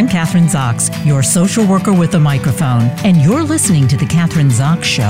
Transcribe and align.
I'm 0.00 0.08
Kathryn 0.08 0.48
Zox, 0.48 0.88
your 1.04 1.22
social 1.22 1.66
worker 1.66 1.92
with 1.92 2.14
a 2.14 2.18
microphone, 2.18 2.84
and 3.04 3.18
you're 3.18 3.42
listening 3.42 3.86
to 3.88 3.98
The 3.98 4.06
Kathryn 4.06 4.50
Zox 4.50 4.82
Show. 4.82 5.02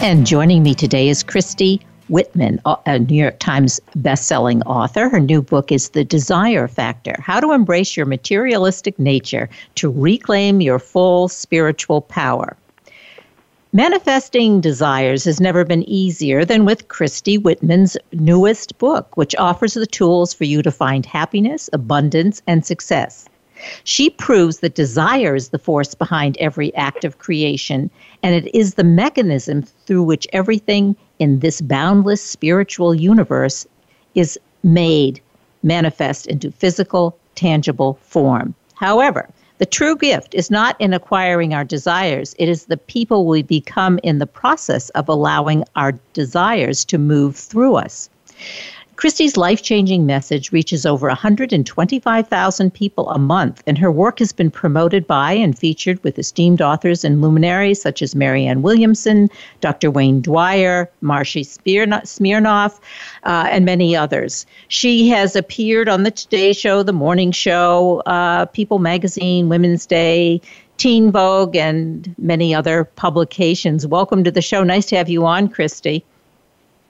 And 0.00 0.26
joining 0.26 0.62
me 0.62 0.74
today 0.74 1.10
is 1.10 1.22
Christy 1.22 1.82
Whitman, 2.08 2.58
a 2.64 2.98
New 2.98 3.20
York 3.20 3.38
Times 3.38 3.82
bestselling 3.98 4.62
author. 4.64 5.10
Her 5.10 5.20
new 5.20 5.42
book 5.42 5.70
is 5.70 5.90
The 5.90 6.04
Desire 6.04 6.68
Factor 6.68 7.16
How 7.20 7.38
to 7.38 7.52
Embrace 7.52 7.98
Your 7.98 8.06
Materialistic 8.06 8.98
Nature 8.98 9.50
to 9.74 9.90
Reclaim 9.90 10.62
Your 10.62 10.78
Full 10.78 11.28
Spiritual 11.28 12.00
Power. 12.00 12.56
Manifesting 13.76 14.62
desires 14.62 15.24
has 15.24 15.38
never 15.38 15.62
been 15.62 15.82
easier 15.82 16.46
than 16.46 16.64
with 16.64 16.88
Christy 16.88 17.36
Whitman's 17.36 17.94
newest 18.10 18.78
book, 18.78 19.14
which 19.18 19.36
offers 19.36 19.74
the 19.74 19.84
tools 19.84 20.32
for 20.32 20.44
you 20.44 20.62
to 20.62 20.70
find 20.70 21.04
happiness, 21.04 21.68
abundance, 21.74 22.40
and 22.46 22.64
success. 22.64 23.28
She 23.84 24.08
proves 24.08 24.60
that 24.60 24.76
desire 24.76 25.34
is 25.34 25.50
the 25.50 25.58
force 25.58 25.94
behind 25.94 26.38
every 26.38 26.74
act 26.74 27.04
of 27.04 27.18
creation, 27.18 27.90
and 28.22 28.34
it 28.34 28.50
is 28.54 28.76
the 28.76 28.82
mechanism 28.82 29.60
through 29.60 30.04
which 30.04 30.26
everything 30.32 30.96
in 31.18 31.40
this 31.40 31.60
boundless 31.60 32.24
spiritual 32.24 32.94
universe 32.94 33.66
is 34.14 34.38
made 34.62 35.20
manifest 35.62 36.26
into 36.28 36.50
physical, 36.50 37.14
tangible 37.34 37.98
form. 38.00 38.54
However, 38.72 39.28
the 39.58 39.66
true 39.66 39.96
gift 39.96 40.34
is 40.34 40.50
not 40.50 40.78
in 40.80 40.92
acquiring 40.92 41.54
our 41.54 41.64
desires, 41.64 42.34
it 42.38 42.48
is 42.48 42.66
the 42.66 42.76
people 42.76 43.26
we 43.26 43.42
become 43.42 43.98
in 44.02 44.18
the 44.18 44.26
process 44.26 44.90
of 44.90 45.08
allowing 45.08 45.64
our 45.76 45.92
desires 46.12 46.84
to 46.86 46.98
move 46.98 47.36
through 47.36 47.76
us. 47.76 48.10
Christy's 48.96 49.36
life 49.36 49.62
changing 49.62 50.06
message 50.06 50.52
reaches 50.52 50.86
over 50.86 51.06
125,000 51.08 52.72
people 52.72 53.10
a 53.10 53.18
month, 53.18 53.62
and 53.66 53.76
her 53.76 53.92
work 53.92 54.18
has 54.20 54.32
been 54.32 54.50
promoted 54.50 55.06
by 55.06 55.32
and 55.32 55.58
featured 55.58 56.02
with 56.02 56.18
esteemed 56.18 56.62
authors 56.62 57.04
and 57.04 57.20
luminaries 57.20 57.80
such 57.80 58.00
as 58.00 58.14
Marianne 58.14 58.62
Williamson, 58.62 59.28
Dr. 59.60 59.90
Wayne 59.90 60.22
Dyer, 60.22 60.90
Marci 61.02 61.44
Shimoff, 61.44 62.80
uh, 63.24 63.48
and 63.50 63.66
many 63.66 63.94
others. 63.94 64.46
She 64.68 65.10
has 65.10 65.36
appeared 65.36 65.90
on 65.90 66.02
The 66.02 66.10
Today 66.10 66.54
Show, 66.54 66.82
The 66.82 66.94
Morning 66.94 67.32
Show, 67.32 68.00
uh, 68.06 68.46
People 68.46 68.78
Magazine, 68.78 69.50
Women's 69.50 69.84
Day. 69.84 70.40
Teen 70.78 71.10
Vogue 71.10 71.56
and 71.56 72.14
many 72.18 72.54
other 72.54 72.84
publications. 72.84 73.86
Welcome 73.86 74.24
to 74.24 74.30
the 74.30 74.42
show. 74.42 74.62
Nice 74.62 74.84
to 74.86 74.96
have 74.96 75.08
you 75.08 75.24
on, 75.24 75.48
Christy. 75.48 76.04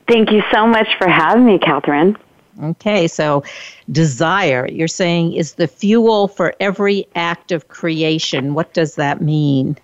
Thank 0.09 0.31
you 0.31 0.43
so 0.53 0.67
much 0.67 0.89
for 0.99 1.09
having 1.09 1.45
me, 1.45 1.59
Kathryn. 1.59 2.17
Okay, 2.63 3.07
so 3.07 3.45
desire, 3.91 4.67
you're 4.71 4.89
saying, 4.89 5.35
is 5.35 5.55
the 5.55 5.69
fuel 5.69 6.29
for 6.29 6.55
every 6.59 7.07
act 7.15 7.53
of 7.53 7.69
creation. 7.69 8.55
What 8.55 8.73
does 8.73 8.95
that 8.95 9.21
mean? 9.21 9.77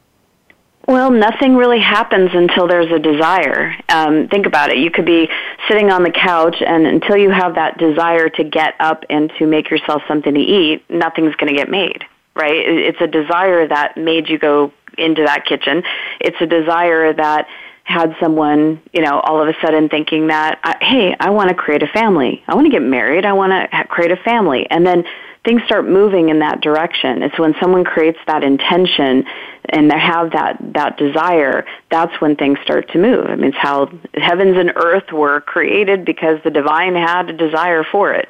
Well, 0.89 1.11
nothing 1.11 1.57
really 1.57 1.81
happens 1.81 2.31
until 2.33 2.67
there's 2.67 2.91
a 2.91 2.99
desire. 2.99 3.77
Um, 3.89 4.29
think 4.29 4.47
about 4.47 4.71
it. 4.71 4.79
You 4.79 4.91
could 4.91 5.05
be 5.05 5.29
sitting 5.69 5.91
on 5.91 6.03
the 6.03 6.11
couch, 6.11 6.57
and 6.61 6.87
until 6.87 7.17
you 7.17 7.31
have 7.31 7.55
that 7.55 7.79
desire 7.79 8.29
to 8.31 8.45
get 8.45 8.75
up 8.81 9.05
and 9.09 9.31
to 9.39 9.47
make 9.47 9.71
yourself 9.71 10.03
something 10.09 10.35
to 10.35 10.41
eat, 10.41 10.85
nothing's 10.91 11.37
going 11.37 11.55
to 11.55 11.59
get 11.59 11.71
made, 11.71 12.05
right? 12.35 12.57
It's 12.57 13.01
a 13.01 13.07
desire 13.07 13.69
that 13.69 13.97
made 13.97 14.29
you 14.29 14.39
go 14.39 14.73
into 14.99 15.23
that 15.23 15.47
kitchen. 15.47 15.85
It's 16.21 16.41
a 16.41 16.47
desire 16.47 17.13
that 17.13 17.47
had 17.85 18.15
someone, 18.21 18.81
you 18.93 19.03
know, 19.03 19.21
all 19.21 19.43
of 19.43 19.49
a 19.49 19.55
sudden 19.61 19.89
thinking 19.89 20.29
that, 20.29 20.61
uh, 20.63 20.75
hey, 20.81 21.15
I 21.19 21.31
want 21.31 21.49
to 21.49 21.55
create 21.55 21.83
a 21.83 21.89
family. 21.89 22.43
I 22.47 22.55
want 22.55 22.67
to 22.67 22.71
get 22.71 22.83
married. 22.83 23.25
I 23.25 23.33
want 23.33 23.53
to 23.53 23.85
create 23.89 24.13
a 24.13 24.17
family. 24.17 24.67
And 24.71 24.87
then 24.87 25.05
things 25.45 25.63
start 25.65 25.89
moving 25.89 26.29
in 26.29 26.39
that 26.39 26.61
direction. 26.61 27.23
It's 27.23 27.39
when 27.39 27.55
someone 27.61 27.85
creates 27.85 28.19
that 28.27 28.45
intention 28.45 29.25
and 29.69 29.91
they 29.91 29.99
have 29.99 30.31
that, 30.33 30.59
that 30.75 30.97
desire, 30.97 31.67
that's 31.91 32.21
when 32.21 32.37
things 32.37 32.59
start 32.63 32.91
to 32.93 32.99
move. 32.99 33.27
I 33.27 33.35
mean, 33.35 33.47
it's 33.47 33.57
how 33.59 33.91
heavens 34.15 34.57
and 34.57 34.73
earth 34.77 35.11
were 35.13 35.41
created 35.41 36.05
because 36.05 36.39
the 36.45 36.51
divine 36.51 36.95
had 36.95 37.31
a 37.31 37.33
desire 37.33 37.85
for 37.85 38.13
it. 38.13 38.29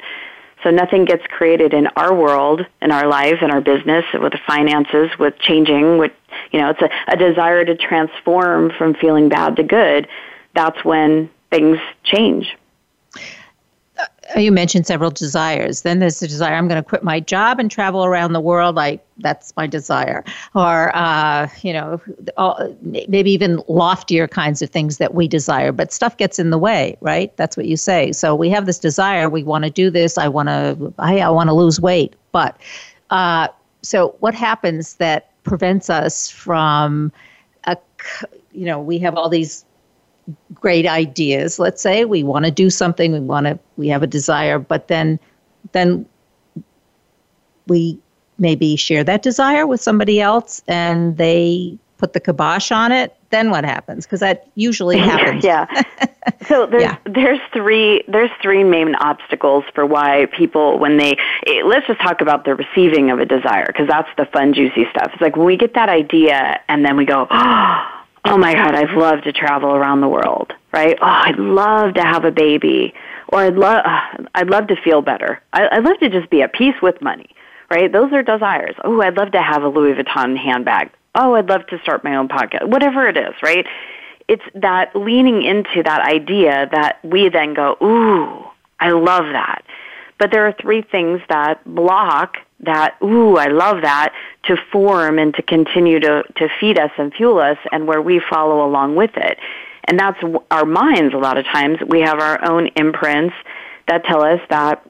So 0.62 0.70
nothing 0.70 1.04
gets 1.04 1.26
created 1.26 1.74
in 1.74 1.88
our 1.96 2.14
world, 2.14 2.64
in 2.80 2.92
our 2.92 3.06
lives, 3.06 3.38
in 3.42 3.50
our 3.50 3.60
business, 3.60 4.04
with 4.14 4.32
the 4.32 4.40
finances, 4.46 5.10
with 5.18 5.38
changing, 5.38 5.98
with, 5.98 6.12
you 6.52 6.60
know, 6.60 6.70
it's 6.70 6.82
a, 6.82 6.90
a 7.08 7.16
desire 7.16 7.64
to 7.64 7.76
transform 7.76 8.70
from 8.78 8.94
feeling 8.94 9.28
bad 9.28 9.56
to 9.56 9.62
good. 9.62 10.08
That's 10.54 10.84
when 10.84 11.30
things 11.50 11.78
change. 12.04 12.56
Uh, 14.34 14.40
you 14.40 14.52
mentioned 14.52 14.86
several 14.86 15.10
desires. 15.10 15.82
Then 15.82 15.98
there's 15.98 16.20
the 16.20 16.28
desire 16.28 16.54
I'm 16.54 16.68
going 16.68 16.82
to 16.82 16.88
quit 16.88 17.02
my 17.02 17.20
job 17.20 17.58
and 17.58 17.70
travel 17.70 18.04
around 18.04 18.32
the 18.32 18.40
world. 18.40 18.76
Like 18.76 19.04
that's 19.18 19.52
my 19.56 19.66
desire. 19.66 20.24
Or 20.54 20.94
uh, 20.96 21.48
you 21.62 21.72
know, 21.72 22.00
all, 22.36 22.76
maybe 22.82 23.30
even 23.30 23.62
loftier 23.68 24.28
kinds 24.28 24.62
of 24.62 24.70
things 24.70 24.98
that 24.98 25.14
we 25.14 25.28
desire. 25.28 25.72
But 25.72 25.92
stuff 25.92 26.16
gets 26.16 26.38
in 26.38 26.50
the 26.50 26.58
way, 26.58 26.96
right? 27.00 27.36
That's 27.36 27.56
what 27.56 27.66
you 27.66 27.76
say. 27.76 28.12
So 28.12 28.34
we 28.34 28.48
have 28.50 28.66
this 28.66 28.78
desire. 28.78 29.28
We 29.28 29.42
want 29.42 29.64
to 29.64 29.70
do 29.70 29.90
this. 29.90 30.18
I 30.18 30.28
want 30.28 30.48
to. 30.48 30.92
I, 30.98 31.20
I 31.20 31.30
want 31.30 31.48
to 31.48 31.54
lose 31.54 31.80
weight. 31.80 32.14
But 32.32 32.58
uh, 33.10 33.48
so 33.82 34.16
what 34.20 34.34
happens 34.34 34.94
that 34.94 35.30
prevents 35.44 35.90
us 35.90 36.30
from 36.30 37.12
a 37.64 37.76
you 38.52 38.64
know 38.64 38.80
we 38.80 38.98
have 38.98 39.16
all 39.16 39.28
these 39.28 39.64
great 40.54 40.86
ideas. 40.86 41.58
Let's 41.58 41.82
say 41.82 42.04
we 42.04 42.22
want 42.22 42.44
to 42.44 42.50
do 42.50 42.70
something 42.70 43.12
we 43.12 43.20
want 43.20 43.46
to 43.46 43.58
we 43.76 43.88
have 43.88 44.02
a 44.02 44.06
desire 44.06 44.58
but 44.58 44.88
then 44.88 45.18
then 45.72 46.06
we 47.66 47.98
maybe 48.38 48.76
share 48.76 49.04
that 49.04 49.22
desire 49.22 49.66
with 49.66 49.80
somebody 49.80 50.20
else 50.20 50.62
and 50.66 51.16
they 51.16 51.78
put 51.98 52.12
the 52.12 52.20
kibosh 52.20 52.72
on 52.72 52.92
it 52.92 53.16
then 53.30 53.50
what 53.50 53.64
happens? 53.64 54.04
Because 54.04 54.20
that 54.20 54.46
usually 54.56 54.98
happens. 55.12 55.44
Yeah 55.44 55.66
so 56.46 56.66
there's 56.70 56.82
yeah. 56.82 56.96
there's 57.04 57.40
three 57.52 58.02
there's 58.08 58.30
three 58.40 58.64
main 58.64 58.94
obstacles 58.96 59.64
for 59.74 59.86
why 59.86 60.26
people 60.36 60.78
when 60.78 60.96
they 60.96 61.16
eh, 61.46 61.62
let's 61.64 61.86
just 61.86 62.00
talk 62.00 62.20
about 62.20 62.44
the 62.44 62.54
receiving 62.54 63.10
of 63.10 63.18
a 63.18 63.26
desire 63.26 63.66
because 63.66 63.88
that's 63.88 64.08
the 64.16 64.26
fun 64.26 64.52
juicy 64.52 64.86
stuff. 64.90 65.10
It's 65.12 65.22
like 65.22 65.36
when 65.36 65.46
we 65.46 65.56
get 65.56 65.74
that 65.74 65.88
idea 65.88 66.60
and 66.68 66.84
then 66.84 66.96
we 66.96 67.04
go 67.04 67.26
oh 67.30 68.01
oh 68.24 68.38
my 68.38 68.54
God, 68.54 68.74
I'd 68.74 68.90
love 68.90 69.22
to 69.22 69.32
travel 69.32 69.70
around 69.70 70.00
the 70.00 70.08
world, 70.08 70.52
right? 70.72 70.96
Oh, 71.00 71.06
I'd 71.06 71.38
love 71.38 71.94
to 71.94 72.02
have 72.02 72.24
a 72.24 72.30
baby, 72.30 72.94
or 73.28 73.40
I'd 73.40 73.56
love, 73.56 73.82
uh, 73.84 74.24
I'd 74.34 74.50
love 74.50 74.68
to 74.68 74.76
feel 74.76 75.02
better. 75.02 75.42
I, 75.52 75.68
I'd 75.72 75.84
love 75.84 75.98
to 75.98 76.08
just 76.08 76.30
be 76.30 76.42
at 76.42 76.52
peace 76.52 76.76
with 76.82 77.00
money, 77.02 77.30
right? 77.70 77.90
Those 77.90 78.12
are 78.12 78.22
desires. 78.22 78.74
Oh, 78.84 79.00
I'd 79.02 79.16
love 79.16 79.32
to 79.32 79.42
have 79.42 79.62
a 79.62 79.68
Louis 79.68 79.94
Vuitton 79.94 80.36
handbag. 80.36 80.90
Oh, 81.14 81.34
I'd 81.34 81.48
love 81.48 81.66
to 81.66 81.78
start 81.80 82.04
my 82.04 82.16
own 82.16 82.28
podcast. 82.28 82.68
Whatever 82.68 83.06
it 83.08 83.16
is, 83.16 83.34
right? 83.42 83.66
It's 84.28 84.44
that 84.54 84.94
leaning 84.94 85.42
into 85.42 85.82
that 85.82 86.00
idea 86.00 86.68
that 86.72 87.04
we 87.04 87.28
then 87.28 87.54
go, 87.54 87.76
ooh, 87.82 88.44
I 88.80 88.90
love 88.90 89.24
that. 89.32 89.64
But 90.18 90.30
there 90.30 90.46
are 90.46 90.54
three 90.60 90.82
things 90.82 91.20
that 91.28 91.62
block 91.64 92.36
that, 92.62 92.96
ooh, 93.02 93.36
I 93.36 93.46
love 93.46 93.82
that, 93.82 94.12
to 94.44 94.56
form 94.70 95.18
and 95.18 95.34
to 95.34 95.42
continue 95.42 96.00
to, 96.00 96.22
to 96.36 96.48
feed 96.60 96.78
us 96.78 96.90
and 96.96 97.12
fuel 97.12 97.38
us, 97.38 97.58
and 97.70 97.86
where 97.86 98.00
we 98.00 98.20
follow 98.30 98.64
along 98.64 98.96
with 98.96 99.16
it. 99.16 99.38
And 99.84 99.98
that's 99.98 100.18
our 100.50 100.64
minds 100.64 101.12
a 101.12 101.18
lot 101.18 101.38
of 101.38 101.44
times. 101.44 101.78
We 101.86 102.00
have 102.02 102.20
our 102.20 102.44
own 102.48 102.68
imprints 102.76 103.34
that 103.88 104.04
tell 104.04 104.22
us 104.22 104.40
that 104.48 104.88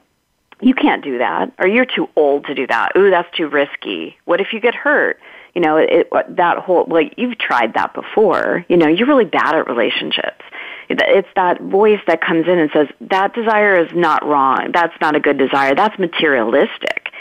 you 0.60 0.74
can't 0.74 1.02
do 1.02 1.18
that, 1.18 1.52
or 1.58 1.66
you're 1.66 1.86
too 1.86 2.08
old 2.14 2.44
to 2.46 2.54
do 2.54 2.66
that. 2.66 2.92
Ooh, 2.96 3.10
that's 3.10 3.34
too 3.36 3.48
risky. 3.48 4.18
What 4.26 4.40
if 4.40 4.52
you 4.52 4.60
get 4.60 4.74
hurt? 4.74 5.18
You 5.54 5.60
know, 5.60 5.76
it, 5.76 6.08
that 6.36 6.58
whole, 6.58 6.86
like, 6.88 7.14
you've 7.16 7.36
tried 7.36 7.74
that 7.74 7.94
before. 7.94 8.64
You 8.68 8.76
know, 8.76 8.86
you're 8.86 9.08
really 9.08 9.24
bad 9.24 9.54
at 9.54 9.66
relationships. 9.66 10.44
It's 10.88 11.28
that 11.36 11.60
voice 11.60 12.00
that 12.06 12.20
comes 12.20 12.46
in 12.46 12.58
and 12.58 12.70
says, 12.72 12.88
that 13.00 13.34
desire 13.34 13.78
is 13.78 13.92
not 13.94 14.24
wrong. 14.26 14.70
That's 14.72 14.94
not 15.00 15.16
a 15.16 15.20
good 15.20 15.38
desire. 15.38 15.74
That's 15.74 15.98
materialistic 15.98 17.11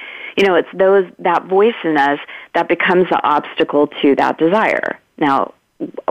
you 0.41 0.47
know, 0.47 0.55
it's 0.55 0.69
those 0.73 1.05
that 1.19 1.45
voice 1.45 1.75
in 1.83 1.97
us 1.97 2.19
that 2.55 2.67
becomes 2.67 3.07
the 3.09 3.23
obstacle 3.23 3.85
to 4.01 4.15
that 4.15 4.39
desire. 4.39 4.99
Now, 5.19 5.53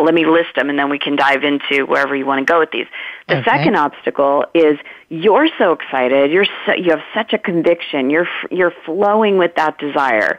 let 0.01 0.15
me 0.15 0.25
list 0.25 0.51
them 0.55 0.71
and 0.71 0.79
then 0.79 0.89
we 0.89 1.01
can 1.01 1.17
dive 1.17 1.43
into 1.43 1.85
wherever 1.85 2.15
you 2.15 2.25
want 2.25 2.47
to 2.47 2.53
go 2.53 2.61
with 2.61 2.71
these. 2.71 2.87
The 3.27 3.39
okay. 3.39 3.51
second 3.51 3.75
obstacle 3.75 4.45
is 4.55 4.79
you're 5.09 5.49
so 5.59 5.73
excited, 5.73 6.31
you're 6.31 6.47
so, 6.65 6.75
you 6.75 6.91
have 6.91 7.03
such 7.13 7.33
a 7.33 7.39
conviction, 7.39 8.09
you're 8.09 8.29
you're 8.53 8.73
flowing 8.85 9.37
with 9.37 9.57
that 9.57 9.79
desire 9.79 10.39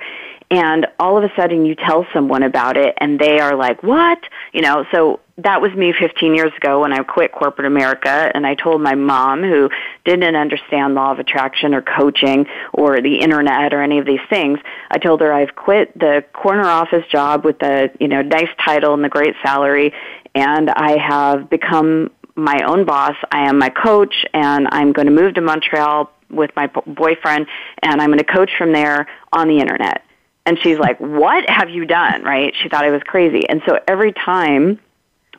and 0.51 0.85
all 0.99 1.17
of 1.17 1.23
a 1.23 1.33
sudden 1.35 1.65
you 1.65 1.75
tell 1.75 2.05
someone 2.13 2.43
about 2.43 2.77
it 2.77 2.93
and 2.97 3.17
they 3.17 3.39
are 3.39 3.55
like, 3.55 3.81
"What?" 3.81 4.19
You 4.51 4.61
know, 4.61 4.85
so 4.91 5.21
that 5.37 5.61
was 5.61 5.73
me 5.73 5.93
15 5.97 6.35
years 6.35 6.51
ago 6.57 6.81
when 6.81 6.93
I 6.93 7.01
quit 7.03 7.31
corporate 7.31 7.65
America 7.65 8.29
and 8.35 8.45
I 8.45 8.53
told 8.53 8.81
my 8.81 8.93
mom 8.93 9.41
who 9.41 9.69
didn't 10.05 10.35
understand 10.35 10.93
law 10.93 11.11
of 11.11 11.19
attraction 11.19 11.73
or 11.73 11.81
coaching 11.81 12.45
or 12.73 13.01
the 13.01 13.21
internet 13.21 13.73
or 13.73 13.81
any 13.81 13.97
of 13.97 14.05
these 14.05 14.19
things. 14.29 14.59
I 14.91 14.99
told 14.99 15.21
her 15.21 15.33
I've 15.33 15.55
quit 15.55 15.97
the 15.97 16.23
corner 16.33 16.65
office 16.65 17.05
job 17.09 17.45
with 17.45 17.57
the, 17.59 17.89
you 17.99 18.09
know, 18.09 18.21
nice 18.21 18.49
title 18.63 18.93
and 18.93 19.03
the 19.03 19.09
great 19.09 19.35
salary 19.41 19.93
and 20.35 20.69
I 20.69 20.97
have 20.97 21.49
become 21.49 22.11
my 22.35 22.61
own 22.65 22.85
boss. 22.85 23.15
I 23.31 23.47
am 23.49 23.57
my 23.57 23.69
coach 23.69 24.25
and 24.33 24.67
I'm 24.71 24.91
going 24.91 25.07
to 25.07 25.13
move 25.13 25.35
to 25.35 25.41
Montreal 25.41 26.11
with 26.29 26.51
my 26.55 26.67
boyfriend, 26.67 27.45
and 27.83 28.01
I'm 28.01 28.07
going 28.07 28.19
to 28.19 28.23
coach 28.23 28.51
from 28.57 28.71
there 28.71 29.07
on 29.33 29.49
the 29.49 29.59
internet. 29.59 30.01
And 30.45 30.57
she's 30.59 30.79
like, 30.79 30.99
"What 30.99 31.49
have 31.49 31.69
you 31.69 31.85
done?" 31.85 32.23
Right? 32.23 32.53
She 32.61 32.69
thought 32.69 32.85
I 32.85 32.91
was 32.91 33.03
crazy, 33.03 33.47
and 33.47 33.61
so 33.67 33.79
every 33.87 34.11
time 34.11 34.79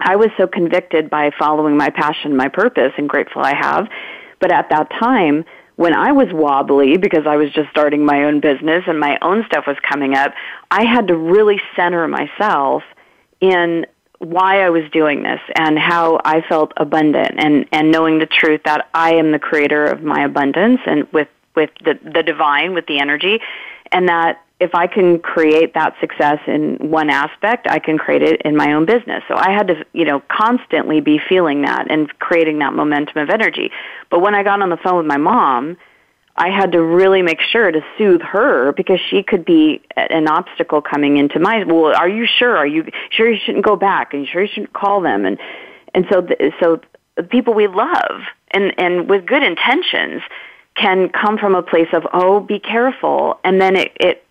I 0.00 0.16
was 0.16 0.30
so 0.36 0.46
convicted 0.46 1.10
by 1.10 1.30
following 1.38 1.76
my 1.76 1.90
passion, 1.90 2.36
my 2.36 2.48
purpose, 2.48 2.92
and 2.96 3.08
grateful 3.08 3.42
I 3.42 3.54
have. 3.54 3.88
But 4.40 4.52
at 4.52 4.70
that 4.70 4.90
time, 4.90 5.44
when 5.76 5.94
I 5.94 6.12
was 6.12 6.28
wobbly 6.32 6.96
because 6.96 7.26
I 7.26 7.36
was 7.36 7.50
just 7.52 7.70
starting 7.70 8.04
my 8.04 8.24
own 8.24 8.40
business 8.40 8.84
and 8.86 8.98
my 8.98 9.18
own 9.22 9.44
stuff 9.46 9.66
was 9.66 9.76
coming 9.88 10.14
up, 10.14 10.34
I 10.70 10.84
had 10.84 11.08
to 11.08 11.16
really 11.16 11.60
center 11.76 12.06
myself 12.08 12.82
in 13.40 13.86
why 14.18 14.62
I 14.62 14.70
was 14.70 14.84
doing 14.92 15.22
this 15.22 15.40
and 15.56 15.78
how 15.78 16.20
I 16.24 16.42
felt 16.42 16.72
abundant 16.76 17.34
and, 17.38 17.66
and 17.72 17.90
knowing 17.90 18.18
the 18.18 18.26
truth 18.26 18.62
that 18.64 18.88
I 18.94 19.14
am 19.14 19.32
the 19.32 19.38
creator 19.38 19.84
of 19.84 20.02
my 20.02 20.24
abundance 20.24 20.80
and 20.86 21.10
with, 21.12 21.28
with 21.56 21.70
the, 21.84 21.98
the 22.02 22.22
divine, 22.22 22.74
with 22.74 22.86
the 22.86 23.00
energy, 23.00 23.40
and 23.90 24.08
that 24.08 24.44
if 24.60 24.74
I 24.74 24.86
can 24.86 25.18
create 25.18 25.74
that 25.74 25.94
success 26.00 26.38
in 26.46 26.76
one 26.76 27.10
aspect, 27.10 27.66
I 27.68 27.78
can 27.78 27.98
create 27.98 28.22
it 28.22 28.42
in 28.42 28.56
my 28.56 28.72
own 28.72 28.86
business. 28.86 29.22
So 29.26 29.34
I 29.36 29.50
had 29.50 29.68
to, 29.68 29.84
you 29.92 30.04
know, 30.04 30.22
constantly 30.28 31.00
be 31.00 31.18
feeling 31.18 31.62
that 31.62 31.90
and 31.90 32.08
creating 32.20 32.60
that 32.60 32.72
momentum 32.72 33.22
of 33.22 33.30
energy. 33.30 33.70
But 34.10 34.20
when 34.20 34.34
I 34.34 34.42
got 34.44 34.62
on 34.62 34.70
the 34.70 34.76
phone 34.76 34.98
with 34.98 35.06
my 35.06 35.16
mom, 35.16 35.76
I 36.36 36.48
had 36.48 36.72
to 36.72 36.82
really 36.82 37.22
make 37.22 37.40
sure 37.40 37.70
to 37.70 37.80
soothe 37.98 38.22
her 38.22 38.72
because 38.72 39.00
she 39.10 39.22
could 39.22 39.44
be 39.44 39.82
an 39.96 40.28
obstacle 40.28 40.80
coming 40.80 41.18
into 41.18 41.38
my. 41.38 41.64
Well, 41.64 41.94
are 41.94 42.08
you 42.08 42.26
sure? 42.26 42.56
Are 42.56 42.66
you 42.66 42.86
sure 43.10 43.30
you 43.30 43.38
shouldn't 43.44 43.64
go 43.64 43.76
back? 43.76 44.14
Are 44.14 44.16
you 44.16 44.26
sure 44.26 44.42
you 44.42 44.48
shouldn't 44.52 44.72
call 44.72 45.02
them? 45.02 45.26
And 45.26 45.38
and 45.94 46.06
so 46.10 46.22
the, 46.22 46.52
so 46.58 46.80
the 47.16 47.22
people 47.22 47.52
we 47.52 47.66
love 47.66 48.22
and 48.50 48.72
and 48.78 49.10
with 49.10 49.26
good 49.26 49.42
intentions 49.42 50.22
can 50.74 51.10
come 51.10 51.36
from 51.36 51.54
a 51.54 51.62
place 51.62 51.88
of 51.92 52.06
oh 52.14 52.40
be 52.40 52.58
careful, 52.58 53.38
and 53.44 53.60
then 53.60 53.76
it 53.76 53.92
it 54.00 54.24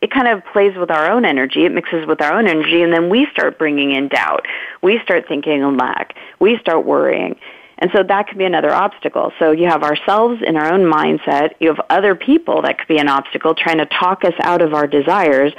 it 0.00 0.10
kind 0.10 0.28
of 0.28 0.44
plays 0.52 0.76
with 0.76 0.90
our 0.90 1.10
own 1.10 1.24
energy. 1.24 1.64
It 1.64 1.72
mixes 1.72 2.06
with 2.06 2.20
our 2.20 2.38
own 2.38 2.46
energy, 2.46 2.82
and 2.82 2.92
then 2.92 3.08
we 3.08 3.26
start 3.32 3.58
bringing 3.58 3.92
in 3.92 4.08
doubt. 4.08 4.46
We 4.82 5.00
start 5.02 5.26
thinking 5.28 5.62
of 5.62 5.74
lack. 5.74 6.14
We 6.38 6.58
start 6.58 6.84
worrying. 6.84 7.38
And 7.78 7.90
so 7.94 8.02
that 8.02 8.28
could 8.28 8.36
be 8.36 8.44
another 8.44 8.72
obstacle. 8.72 9.32
So 9.38 9.52
you 9.52 9.66
have 9.66 9.82
ourselves 9.82 10.42
in 10.46 10.56
our 10.56 10.72
own 10.72 10.82
mindset. 10.82 11.54
You 11.60 11.68
have 11.68 11.80
other 11.88 12.14
people 12.14 12.62
that 12.62 12.78
could 12.78 12.88
be 12.88 12.98
an 12.98 13.08
obstacle 13.08 13.54
trying 13.54 13.78
to 13.78 13.86
talk 13.86 14.24
us 14.24 14.34
out 14.40 14.60
of 14.60 14.74
our 14.74 14.86
desires. 14.86 15.54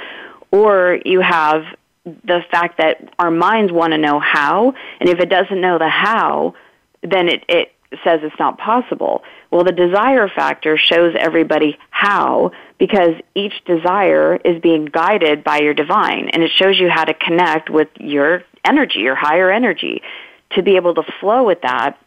Or 0.52 1.00
you 1.04 1.20
have 1.20 1.64
the 2.04 2.44
fact 2.50 2.78
that 2.78 3.12
our 3.18 3.30
minds 3.30 3.72
want 3.72 3.92
to 3.92 3.98
know 3.98 4.20
how. 4.20 4.74
And 5.00 5.08
if 5.08 5.18
it 5.18 5.30
doesn't 5.30 5.60
know 5.60 5.78
the 5.78 5.88
how, 5.88 6.54
then 7.02 7.28
it, 7.28 7.44
it 7.48 7.71
says 8.04 8.20
it's 8.22 8.38
not 8.38 8.58
possible. 8.58 9.22
Well, 9.50 9.64
the 9.64 9.72
desire 9.72 10.28
factor 10.28 10.76
shows 10.76 11.14
everybody 11.18 11.78
how 11.90 12.52
because 12.78 13.14
each 13.34 13.64
desire 13.64 14.36
is 14.36 14.60
being 14.60 14.86
guided 14.86 15.44
by 15.44 15.58
your 15.58 15.74
divine 15.74 16.30
and 16.30 16.42
it 16.42 16.50
shows 16.56 16.78
you 16.78 16.88
how 16.88 17.04
to 17.04 17.14
connect 17.14 17.70
with 17.70 17.88
your 17.98 18.44
energy, 18.64 19.00
your 19.00 19.14
higher 19.14 19.50
energy 19.50 20.02
to 20.50 20.62
be 20.62 20.76
able 20.76 20.94
to 20.94 21.02
flow 21.20 21.44
with 21.44 21.62
that. 21.62 21.98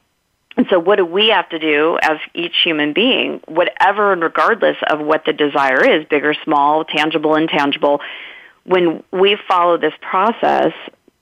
And 0.58 0.68
so 0.70 0.80
what 0.80 0.98
do 0.98 1.06
we 1.06 1.30
have 1.30 1.50
to 1.50 1.60
do 1.60 1.98
as 2.02 2.18
each 2.34 2.56
human 2.64 2.94
being, 2.94 3.42
whatever 3.48 4.14
and 4.14 4.22
regardless 4.22 4.78
of 4.90 5.00
what 5.02 5.26
the 5.26 5.34
desire 5.34 5.84
is, 5.84 6.06
big 6.10 6.24
or 6.24 6.34
small, 6.44 6.86
tangible, 6.86 7.36
intangible, 7.36 8.00
when 8.64 9.04
we 9.12 9.38
follow 9.48 9.78
this 9.78 9.94
process 10.02 10.72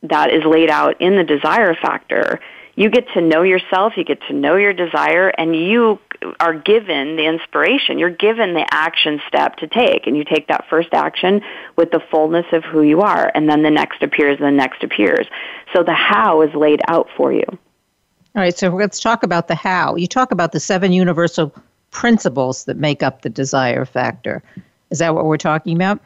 that 0.03 0.31
is 0.31 0.43
laid 0.45 0.69
out 0.69 1.01
in 1.01 1.15
the 1.15 1.23
desire 1.23 1.75
factor, 1.75 2.39
you 2.75 2.89
get 2.89 3.07
to 3.13 3.21
know 3.21 3.43
yourself, 3.43 3.93
you 3.97 4.03
get 4.03 4.19
to 4.27 4.33
know 4.33 4.55
your 4.55 4.73
desire, 4.73 5.29
and 5.29 5.55
you 5.55 5.99
are 6.39 6.53
given 6.53 7.15
the 7.15 7.25
inspiration. 7.25 7.99
You're 7.99 8.09
given 8.09 8.53
the 8.53 8.65
action 8.71 9.21
step 9.27 9.57
to 9.57 9.67
take, 9.67 10.07
and 10.07 10.17
you 10.17 10.23
take 10.23 10.47
that 10.47 10.65
first 10.69 10.89
action 10.93 11.41
with 11.75 11.91
the 11.91 11.99
fullness 12.11 12.45
of 12.51 12.63
who 12.63 12.81
you 12.81 13.01
are, 13.01 13.31
and 13.35 13.47
then 13.47 13.61
the 13.61 13.69
next 13.69 14.01
appears, 14.01 14.39
and 14.39 14.47
the 14.47 14.51
next 14.51 14.83
appears. 14.83 15.27
So 15.73 15.83
the 15.83 15.93
how 15.93 16.41
is 16.41 16.53
laid 16.55 16.81
out 16.87 17.09
for 17.15 17.31
you. 17.31 17.45
All 17.49 18.41
right, 18.41 18.57
so 18.57 18.69
let's 18.69 18.99
talk 18.99 19.21
about 19.21 19.47
the 19.47 19.55
how. 19.55 19.95
You 19.95 20.07
talk 20.07 20.31
about 20.31 20.51
the 20.51 20.59
seven 20.59 20.91
universal 20.91 21.53
principles 21.91 22.65
that 22.65 22.77
make 22.77 23.03
up 23.03 23.21
the 23.21 23.29
desire 23.29 23.85
factor. 23.85 24.41
Is 24.89 24.99
that 24.99 25.13
what 25.13 25.25
we're 25.25 25.37
talking 25.37 25.75
about? 25.75 25.99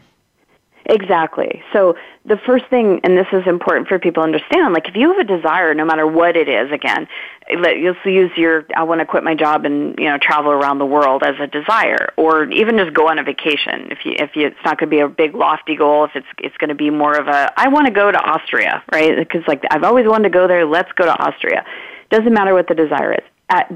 Exactly. 0.89 1.61
So 1.73 1.97
the 2.25 2.37
first 2.45 2.65
thing, 2.69 3.01
and 3.03 3.17
this 3.17 3.27
is 3.33 3.45
important 3.45 3.89
for 3.89 3.99
people 3.99 4.23
to 4.23 4.25
understand, 4.25 4.73
like 4.73 4.87
if 4.87 4.95
you 4.95 5.09
have 5.09 5.17
a 5.17 5.25
desire, 5.25 5.73
no 5.73 5.83
matter 5.83 6.07
what 6.07 6.37
it 6.37 6.47
is, 6.47 6.71
again, 6.71 7.09
you'll 7.49 7.95
use 8.05 8.31
your 8.37 8.65
I 8.75 8.83
want 8.83 9.01
to 9.01 9.05
quit 9.05 9.21
my 9.21 9.35
job 9.35 9.65
and 9.65 9.99
you 9.99 10.05
know 10.05 10.17
travel 10.17 10.49
around 10.49 10.79
the 10.79 10.85
world 10.85 11.23
as 11.23 11.35
a 11.41 11.47
desire, 11.47 12.13
or 12.15 12.49
even 12.51 12.77
just 12.77 12.93
go 12.93 13.09
on 13.09 13.19
a 13.19 13.23
vacation. 13.23 13.91
If 13.91 14.05
you 14.05 14.13
if 14.17 14.35
you, 14.35 14.47
it's 14.47 14.55
not 14.63 14.79
going 14.79 14.89
to 14.89 14.95
be 14.95 15.01
a 15.01 15.09
big 15.09 15.35
lofty 15.35 15.75
goal, 15.75 16.05
if 16.05 16.11
it's 16.15 16.27
it's 16.37 16.55
going 16.55 16.69
to 16.69 16.75
be 16.75 16.89
more 16.89 17.17
of 17.17 17.27
a 17.27 17.51
I 17.59 17.67
want 17.67 17.87
to 17.87 17.93
go 17.93 18.09
to 18.09 18.17
Austria, 18.17 18.81
right? 18.93 19.17
Because 19.17 19.41
like 19.45 19.63
I've 19.69 19.83
always 19.83 20.07
wanted 20.07 20.29
to 20.29 20.33
go 20.33 20.47
there. 20.47 20.65
Let's 20.65 20.91
go 20.93 21.03
to 21.03 21.19
Austria. 21.19 21.65
Doesn't 22.11 22.33
matter 22.33 22.53
what 22.53 22.69
the 22.69 22.75
desire 22.75 23.11
is. 23.13 23.23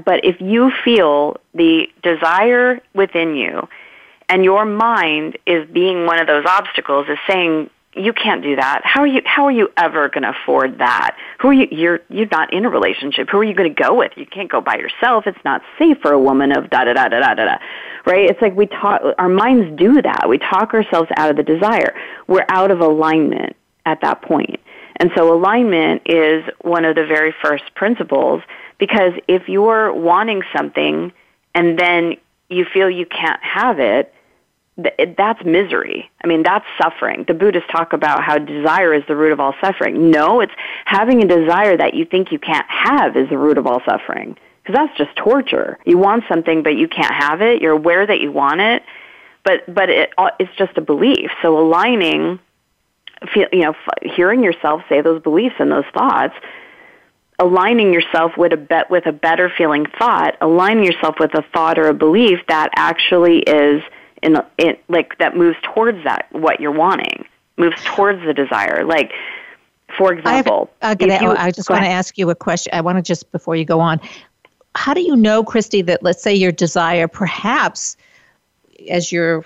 But 0.04 0.24
if 0.24 0.40
you 0.40 0.72
feel 0.82 1.36
the 1.54 1.88
desire 2.02 2.80
within 2.94 3.36
you 3.36 3.68
and 4.32 4.44
your 4.44 4.64
mind 4.64 5.36
is 5.44 5.68
being 5.68 6.06
one 6.06 6.18
of 6.18 6.26
those 6.26 6.46
obstacles 6.46 7.06
is 7.10 7.18
saying 7.28 7.68
you 7.94 8.14
can't 8.14 8.42
do 8.42 8.56
that. 8.56 8.80
How 8.82 9.02
are 9.02 9.06
you 9.06 9.20
how 9.26 9.44
are 9.44 9.52
you 9.52 9.68
ever 9.76 10.08
going 10.08 10.22
to 10.22 10.30
afford 10.30 10.78
that? 10.78 11.14
Who 11.40 11.48
are 11.48 11.52
you 11.52 11.68
you're 11.70 12.00
you're 12.08 12.28
not 12.32 12.50
in 12.50 12.64
a 12.64 12.70
relationship. 12.70 13.28
Who 13.28 13.36
are 13.36 13.44
you 13.44 13.52
going 13.52 13.74
to 13.74 13.82
go 13.82 13.94
with? 13.94 14.12
You 14.16 14.24
can't 14.24 14.50
go 14.50 14.62
by 14.62 14.76
yourself. 14.76 15.26
It's 15.26 15.44
not 15.44 15.60
safe 15.78 15.98
for 16.00 16.12
a 16.12 16.18
woman 16.18 16.50
of 16.56 16.70
da 16.70 16.84
da 16.84 16.94
da 16.94 17.08
da 17.08 17.20
da 17.20 17.34
da 17.34 17.58
right? 18.06 18.30
It's 18.30 18.40
like 18.40 18.56
we 18.56 18.66
talk 18.66 19.02
our 19.18 19.28
minds 19.28 19.78
do 19.78 20.00
that. 20.00 20.26
We 20.26 20.38
talk 20.38 20.72
ourselves 20.72 21.10
out 21.18 21.28
of 21.28 21.36
the 21.36 21.42
desire. 21.42 21.94
We're 22.26 22.46
out 22.48 22.70
of 22.70 22.80
alignment 22.80 23.54
at 23.84 24.00
that 24.00 24.22
point. 24.22 24.48
point. 24.48 24.60
And 24.96 25.10
so 25.14 25.34
alignment 25.34 26.02
is 26.06 26.44
one 26.62 26.86
of 26.86 26.94
the 26.96 27.04
very 27.04 27.34
first 27.42 27.74
principles 27.74 28.40
because 28.78 29.12
if 29.28 29.48
you're 29.48 29.92
wanting 29.92 30.42
something 30.56 31.12
and 31.54 31.78
then 31.78 32.16
you 32.48 32.64
feel 32.72 32.88
you 32.88 33.06
can't 33.06 33.42
have 33.42 33.78
it 33.78 34.14
that's 34.76 35.44
misery. 35.44 36.10
I 36.24 36.26
mean, 36.26 36.42
that's 36.42 36.64
suffering. 36.80 37.24
The 37.28 37.34
Buddhists 37.34 37.68
talk 37.70 37.92
about 37.92 38.22
how 38.24 38.38
desire 38.38 38.94
is 38.94 39.02
the 39.06 39.14
root 39.14 39.32
of 39.32 39.40
all 39.40 39.54
suffering. 39.60 40.10
No, 40.10 40.40
it's 40.40 40.52
having 40.86 41.22
a 41.22 41.26
desire 41.26 41.76
that 41.76 41.94
you 41.94 42.06
think 42.06 42.32
you 42.32 42.38
can't 42.38 42.66
have 42.68 43.16
is 43.16 43.28
the 43.28 43.36
root 43.36 43.58
of 43.58 43.66
all 43.66 43.82
suffering. 43.84 44.36
Because 44.62 44.74
that's 44.76 44.96
just 44.96 45.14
torture. 45.16 45.78
You 45.84 45.98
want 45.98 46.24
something, 46.28 46.62
but 46.62 46.76
you 46.76 46.88
can't 46.88 47.12
have 47.12 47.42
it. 47.42 47.60
You're 47.60 47.72
aware 47.72 48.06
that 48.06 48.20
you 48.20 48.30
want 48.30 48.60
it, 48.60 48.84
but 49.44 49.62
but 49.72 49.90
it, 49.90 50.12
uh, 50.16 50.30
it's 50.38 50.54
just 50.56 50.78
a 50.78 50.80
belief. 50.80 51.30
So 51.42 51.58
aligning, 51.58 52.38
feel, 53.34 53.48
you 53.52 53.62
know, 53.62 53.74
hearing 54.02 54.44
yourself 54.44 54.82
say 54.88 55.00
those 55.00 55.20
beliefs 55.20 55.56
and 55.58 55.70
those 55.70 55.84
thoughts, 55.92 56.34
aligning 57.40 57.92
yourself 57.92 58.36
with 58.38 58.52
a 58.52 58.56
bet 58.56 58.88
with 58.88 59.06
a 59.06 59.12
better 59.12 59.50
feeling 59.58 59.84
thought, 59.98 60.36
aligning 60.40 60.84
yourself 60.84 61.16
with 61.18 61.34
a 61.34 61.42
thought 61.52 61.76
or 61.76 61.88
a 61.88 61.94
belief 61.94 62.38
that 62.46 62.70
actually 62.76 63.38
is 63.40 63.82
in, 64.22 64.36
in 64.58 64.76
like 64.88 65.18
that 65.18 65.36
moves 65.36 65.56
towards 65.62 66.02
that 66.04 66.26
what 66.32 66.60
you're 66.60 66.70
wanting, 66.70 67.24
moves 67.56 67.82
towards 67.84 68.24
the 68.24 68.34
desire. 68.34 68.84
Like, 68.84 69.12
for 69.96 70.12
example, 70.12 70.70
I, 70.80 70.88
have, 70.88 71.00
you, 71.00 71.30
I 71.30 71.50
just 71.50 71.68
want 71.68 71.82
to 71.82 71.90
ask 71.90 72.16
you 72.16 72.30
a 72.30 72.34
question. 72.34 72.72
I 72.72 72.80
want 72.80 72.98
to 72.98 73.02
just 73.02 73.30
before 73.32 73.56
you 73.56 73.64
go 73.64 73.80
on, 73.80 74.00
how 74.74 74.94
do 74.94 75.02
you 75.02 75.16
know, 75.16 75.44
Christy, 75.44 75.82
that 75.82 76.02
let's 76.02 76.22
say 76.22 76.34
your 76.34 76.52
desire, 76.52 77.08
perhaps, 77.08 77.96
as 78.88 79.12
you're 79.12 79.44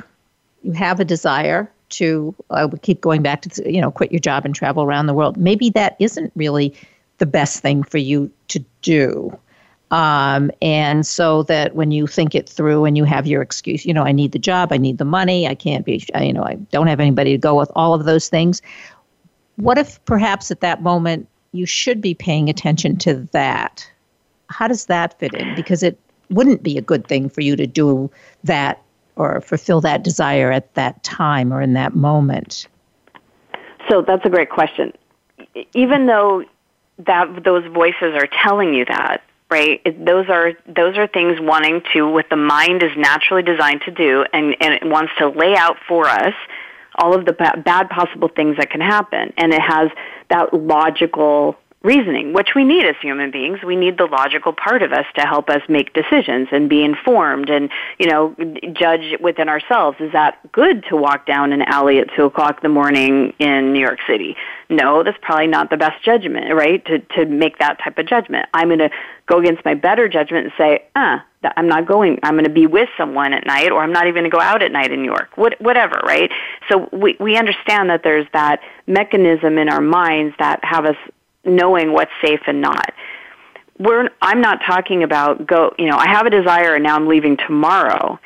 you 0.63 0.73
have 0.73 1.01
a 1.01 1.05
desire 1.05 1.71
to 1.89 2.35
I 2.51 2.65
would 2.65 2.83
keep 2.83 3.01
going 3.01 3.23
back 3.23 3.43
to 3.43 3.73
you 3.73 3.81
know 3.81 3.91
quit 3.91 4.13
your 4.13 4.21
job 4.21 4.45
and 4.45 4.55
travel 4.55 4.83
around 4.83 5.07
the 5.07 5.15
world. 5.15 5.37
Maybe 5.37 5.71
that 5.71 5.97
isn't 5.99 6.33
really 6.35 6.75
the 7.19 7.27
best 7.27 7.61
thing 7.61 7.83
for 7.83 7.99
you 7.99 8.31
to 8.49 8.65
do. 8.83 9.37
Um, 9.91 10.51
and 10.61 11.07
so 11.07 11.45
that 11.45 11.77
when 11.77 11.93
you 11.93 12.07
think 12.07 12.35
it 12.35 12.49
through 12.49 12.87
and 12.87 12.97
you 12.97 13.05
have 13.05 13.27
your 13.27 13.41
excuse, 13.41 13.87
you 13.87 13.95
know, 13.95 14.03
I 14.03 14.13
need 14.13 14.33
the 14.33 14.39
job, 14.39 14.73
I 14.73 14.79
need 14.79 14.99
the 14.99 15.05
money, 15.05 15.47
I 15.47 15.55
can't 15.55 15.85
be, 15.85 16.05
you 16.21 16.33
know, 16.33 16.43
I 16.43 16.55
don't 16.73 16.89
have 16.89 16.99
anybody 16.99 17.33
to 17.33 17.39
go 17.39 17.55
with 17.55 17.71
all 17.77 17.95
of 17.95 18.05
those 18.05 18.29
things. 18.29 18.61
What 19.57 19.79
if 19.79 20.05
perhaps 20.05 20.51
at 20.51 20.61
that 20.61 20.83
moment 20.83 21.29
you 21.53 21.67
should 21.67 22.01
be 22.01 22.15
paying 22.15 22.49
attention 22.49 22.97
to 22.99 23.29
that? 23.33 23.89
How 24.51 24.67
does 24.67 24.87
that 24.87 25.19
fit 25.19 25.35
in? 25.35 25.55
Because 25.55 25.83
it 25.83 25.99
wouldn't 26.31 26.63
be 26.63 26.77
a 26.77 26.83
good 26.83 27.07
thing 27.07 27.29
for 27.29 27.41
you 27.41 27.55
to 27.55 27.67
do 27.67 28.11
that 28.43 28.83
or 29.15 29.41
fulfill 29.41 29.81
that 29.81 30.03
desire 30.03 30.51
at 30.51 30.75
that 30.75 31.03
time 31.05 31.53
or 31.53 31.63
in 31.63 31.75
that 31.75 31.95
moment. 31.95 32.67
So 33.89 34.03
that's 34.03 34.25
a 34.25 34.29
great 34.29 34.51
question. 34.51 34.93
Even 35.75 36.07
though 36.07 36.45
that 36.99 37.45
those 37.45 37.65
voices 37.73 38.15
are 38.15 38.27
telling 38.43 38.75
you 38.75 38.85
that, 38.87 39.23
right? 39.51 39.81
It, 39.85 40.05
those 40.05 40.29
are 40.29 40.53
those 40.67 40.97
are 40.97 41.07
things 41.07 41.39
wanting 41.41 41.83
to 41.95 42.11
what 42.11 42.29
the 42.31 42.37
mind 42.37 42.83
is 42.83 42.91
naturally 42.97 43.43
designed 43.43 43.83
to 43.83 43.91
do 43.91 44.25
and 44.33 44.57
and 44.61 44.75
it 44.75 44.85
wants 44.85 45.13
to 45.19 45.29
lay 45.29 45.57
out 45.57 45.77
for 45.89 46.09
us 46.09 46.35
all 46.97 47.15
of 47.15 47.25
the 47.25 47.33
ba- 47.33 47.63
bad 47.65 47.89
possible 47.91 48.29
things 48.29 48.57
that 48.57 48.71
can 48.71 48.81
happen. 48.81 49.33
And 49.37 49.53
it 49.53 49.61
has 49.61 49.91
that 50.29 50.53
logical 50.53 51.57
reasoning, 51.87 52.33
which 52.33 52.49
we 52.55 52.65
need 52.65 52.85
as 52.85 52.97
human 53.01 53.31
beings. 53.31 53.61
We 53.65 53.77
need 53.77 53.97
the 53.97 54.07
logical 54.07 54.53
part 54.53 54.83
of 54.83 54.93
us 54.93 55.07
to 55.15 55.23
help 55.23 55.49
us 55.49 55.63
make 55.69 55.95
decisions 55.95 56.49
and 56.51 56.69
be 56.69 56.85
informed 56.85 57.49
and, 57.49 57.71
you 57.99 58.11
know, 58.11 58.35
judge 58.73 59.17
within 59.21 59.49
ourselves. 59.49 59.97
Is 60.01 60.13
that 60.13 60.41
good 60.53 60.85
to 60.91 60.97
walk 60.97 61.27
down 61.27 61.53
an 61.53 61.63
alley 61.63 61.99
at 62.01 62.09
two 62.15 62.25
o'clock 62.25 62.57
in 62.57 62.63
the 62.63 62.75
morning 62.75 63.33
in 63.39 63.73
New 63.73 63.81
York 63.81 64.01
City? 64.07 64.37
No, 64.69 65.05
that's 65.05 65.19
probably 65.23 65.47
not 65.47 65.71
the 65.71 65.77
best 65.77 66.05
judgment, 66.05 66.53
right? 66.53 66.85
To, 66.87 66.99
to 66.99 67.25
make 67.25 67.59
that 67.59 67.79
type 67.79 67.97
of 67.99 68.07
judgment. 68.07 68.49
I'm 68.53 68.69
going 68.69 68.81
to 68.81 68.91
go 69.27 69.39
against 69.39 69.65
my 69.65 69.75
better 69.75 70.09
judgment 70.09 70.47
and 70.47 70.53
say, 70.59 70.85
ah, 70.97 71.25
I'm 71.57 71.69
not 71.69 71.87
going, 71.87 72.19
I'm 72.23 72.35
going 72.35 72.45
to 72.45 72.51
be 72.51 72.67
with 72.67 72.89
someone 72.99 73.33
at 73.33 73.47
night 73.47 73.71
or 73.71 73.83
I'm 73.83 73.93
not 73.93 74.09
even 74.09 74.23
going 74.23 74.31
to 74.31 74.37
go 74.37 74.41
out 74.41 74.63
at 74.63 74.73
night 74.73 74.91
in 74.91 75.03
New 75.03 75.09
York, 75.09 75.31
what, 75.37 75.61
whatever, 75.61 76.01
right? 76.05 76.31
So 76.69 76.89
we, 76.93 77.17
we 77.21 77.37
understand 77.37 77.91
that 77.91 78.03
there's 78.03 78.27
that 78.33 78.61
mechanism 78.87 79.59
in 79.59 79.69
our 79.69 79.81
minds 79.81 80.35
that 80.39 80.65
have 80.65 80.85
us 80.85 80.97
knowing 81.47 81.93
what's 81.93 82.11
safe 82.23 82.41
and 82.47 82.61
not. 82.61 82.93
We're, 83.79 84.09
I'm 84.23 84.41
not 84.41 84.61
talking 84.67 85.03
about 85.03 85.47
go, 85.47 85.75
you 85.79 85.87
know, 85.87 85.97
I 85.97 86.09
have 86.09 86.27
a 86.27 86.31
desire 86.31 86.75
and 86.75 86.85
now 86.85 86.97
I'm 86.97 87.07
leaving 87.07 87.37
tomorrow. 87.37 88.19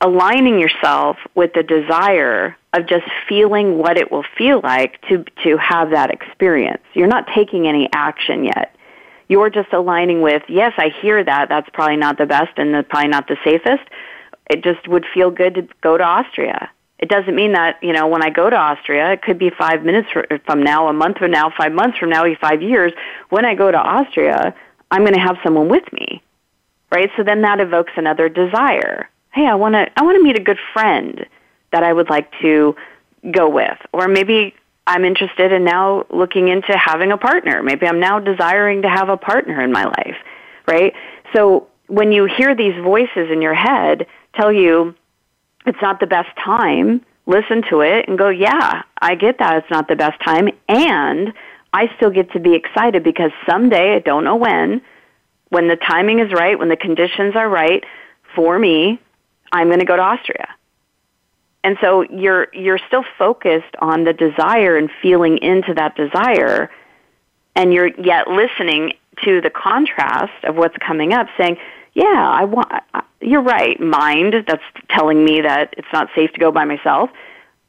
Aligning 0.00 0.60
yourself 0.60 1.16
with 1.34 1.54
the 1.54 1.62
desire 1.62 2.56
of 2.72 2.86
just 2.86 3.04
feeling 3.28 3.78
what 3.78 3.96
it 3.96 4.12
will 4.12 4.24
feel 4.36 4.60
like 4.62 5.00
to, 5.08 5.24
to 5.42 5.56
have 5.56 5.90
that 5.90 6.10
experience. 6.10 6.82
You're 6.94 7.08
not 7.08 7.26
taking 7.34 7.66
any 7.66 7.88
action 7.92 8.44
yet. 8.44 8.76
You're 9.28 9.50
just 9.50 9.72
aligning 9.72 10.22
with, 10.22 10.42
yes, 10.48 10.72
I 10.76 10.90
hear 11.02 11.24
that. 11.24 11.48
That's 11.48 11.68
probably 11.70 11.96
not 11.96 12.16
the 12.16 12.26
best 12.26 12.56
and 12.58 12.88
probably 12.88 13.08
not 13.08 13.26
the 13.26 13.36
safest. 13.42 13.82
It 14.48 14.62
just 14.62 14.86
would 14.86 15.04
feel 15.12 15.30
good 15.30 15.54
to 15.56 15.68
go 15.82 15.98
to 15.98 16.04
Austria 16.04 16.70
it 16.98 17.08
doesn't 17.08 17.34
mean 17.34 17.52
that, 17.52 17.78
you 17.82 17.92
know, 17.92 18.08
when 18.08 18.24
I 18.24 18.30
go 18.30 18.50
to 18.50 18.56
Austria, 18.56 19.12
it 19.12 19.22
could 19.22 19.38
be 19.38 19.50
five 19.50 19.84
minutes 19.84 20.08
from 20.46 20.62
now, 20.62 20.88
a 20.88 20.92
month 20.92 21.18
from 21.18 21.30
now, 21.30 21.52
five 21.56 21.72
months 21.72 21.98
from 21.98 22.10
now, 22.10 22.24
five 22.40 22.60
years. 22.60 22.92
When 23.28 23.44
I 23.44 23.54
go 23.54 23.70
to 23.70 23.78
Austria, 23.78 24.54
I'm 24.90 25.02
going 25.02 25.14
to 25.14 25.20
have 25.20 25.36
someone 25.44 25.68
with 25.68 25.84
me, 25.92 26.22
right? 26.90 27.10
So 27.16 27.22
then 27.22 27.42
that 27.42 27.60
evokes 27.60 27.92
another 27.96 28.28
desire. 28.28 29.08
Hey, 29.32 29.46
I 29.46 29.54
want 29.54 29.74
to, 29.74 29.86
I 29.96 30.02
want 30.02 30.16
to 30.16 30.24
meet 30.24 30.38
a 30.38 30.42
good 30.42 30.58
friend 30.72 31.24
that 31.70 31.84
I 31.84 31.92
would 31.92 32.10
like 32.10 32.32
to 32.42 32.74
go 33.30 33.48
with. 33.48 33.78
Or 33.92 34.08
maybe 34.08 34.54
I'm 34.86 35.04
interested 35.04 35.52
in 35.52 35.64
now 35.64 36.06
looking 36.10 36.48
into 36.48 36.76
having 36.76 37.12
a 37.12 37.18
partner. 37.18 37.62
Maybe 37.62 37.86
I'm 37.86 38.00
now 38.00 38.18
desiring 38.18 38.82
to 38.82 38.88
have 38.88 39.08
a 39.08 39.16
partner 39.16 39.60
in 39.60 39.70
my 39.70 39.84
life, 39.84 40.16
right? 40.66 40.94
So 41.34 41.68
when 41.86 42.10
you 42.10 42.24
hear 42.24 42.56
these 42.56 42.74
voices 42.82 43.30
in 43.30 43.40
your 43.40 43.54
head 43.54 44.06
tell 44.34 44.50
you, 44.50 44.94
it's 45.68 45.82
not 45.82 46.00
the 46.00 46.06
best 46.06 46.34
time, 46.36 47.04
listen 47.26 47.62
to 47.70 47.80
it 47.82 48.08
and 48.08 48.18
go, 48.18 48.28
yeah, 48.28 48.82
I 49.00 49.14
get 49.14 49.38
that 49.38 49.58
it's 49.58 49.70
not 49.70 49.86
the 49.88 49.96
best 49.96 50.20
time. 50.22 50.48
And 50.68 51.32
I 51.72 51.94
still 51.96 52.10
get 52.10 52.32
to 52.32 52.40
be 52.40 52.54
excited 52.54 53.04
because 53.04 53.30
someday, 53.46 53.94
I 53.94 53.98
don't 53.98 54.24
know 54.24 54.36
when, 54.36 54.80
when 55.50 55.68
the 55.68 55.76
timing 55.76 56.20
is 56.20 56.32
right, 56.32 56.58
when 56.58 56.68
the 56.68 56.76
conditions 56.76 57.36
are 57.36 57.48
right 57.48 57.84
for 58.34 58.58
me, 58.58 58.98
I'm 59.52 59.68
going 59.68 59.80
to 59.80 59.84
go 59.84 59.96
to 59.96 60.02
Austria. 60.02 60.48
And 61.64 61.76
so 61.80 62.02
you're, 62.02 62.48
you're 62.52 62.80
still 62.86 63.04
focused 63.18 63.74
on 63.80 64.04
the 64.04 64.12
desire 64.12 64.76
and 64.76 64.90
feeling 65.02 65.38
into 65.38 65.74
that 65.74 65.96
desire, 65.96 66.70
and 67.54 67.74
you're 67.74 67.88
yet 67.88 68.28
listening 68.28 68.94
to 69.24 69.40
the 69.40 69.50
contrast 69.50 70.44
of 70.44 70.56
what's 70.56 70.76
coming 70.78 71.12
up, 71.12 71.26
saying, 71.36 71.56
yeah, 71.94 72.04
I 72.30 72.44
want, 72.44 72.70
you're 73.20 73.42
right, 73.42 73.78
mind 73.80 74.34
that's 74.46 74.62
telling 74.90 75.24
me 75.24 75.40
that 75.42 75.74
it's 75.76 75.88
not 75.92 76.08
safe 76.14 76.32
to 76.32 76.40
go 76.40 76.52
by 76.52 76.64
myself. 76.64 77.10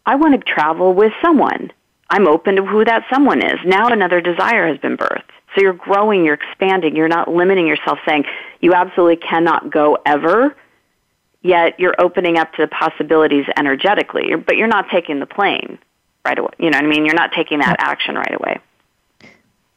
I 0.05 0.15
want 0.15 0.39
to 0.39 0.53
travel 0.53 0.93
with 0.93 1.13
someone. 1.21 1.71
I'm 2.09 2.27
open 2.27 2.55
to 2.55 2.65
who 2.65 2.83
that 2.85 3.05
someone 3.11 3.43
is. 3.43 3.59
Now 3.65 3.87
another 3.87 4.21
desire 4.21 4.67
has 4.67 4.77
been 4.79 4.97
birthed. 4.97 5.23
So 5.55 5.61
you're 5.61 5.73
growing, 5.73 6.25
you're 6.25 6.35
expanding, 6.35 6.95
you're 6.95 7.07
not 7.07 7.27
limiting 7.27 7.67
yourself 7.67 7.99
saying 8.07 8.25
you 8.59 8.73
absolutely 8.73 9.17
cannot 9.17 9.71
go 9.71 9.97
ever, 10.05 10.55
yet 11.41 11.79
you're 11.79 11.95
opening 11.99 12.37
up 12.37 12.53
to 12.53 12.61
the 12.61 12.67
possibilities 12.67 13.45
energetically, 13.57 14.35
but 14.35 14.57
you're 14.57 14.67
not 14.67 14.89
taking 14.91 15.19
the 15.19 15.25
plane 15.25 15.79
right 16.25 16.37
away. 16.37 16.53
You 16.59 16.69
know 16.69 16.77
what 16.77 16.85
I 16.85 16.87
mean? 16.87 17.05
You're 17.05 17.15
not 17.15 17.31
taking 17.31 17.59
that 17.59 17.77
action 17.79 18.15
right 18.15 18.33
away. 18.33 18.59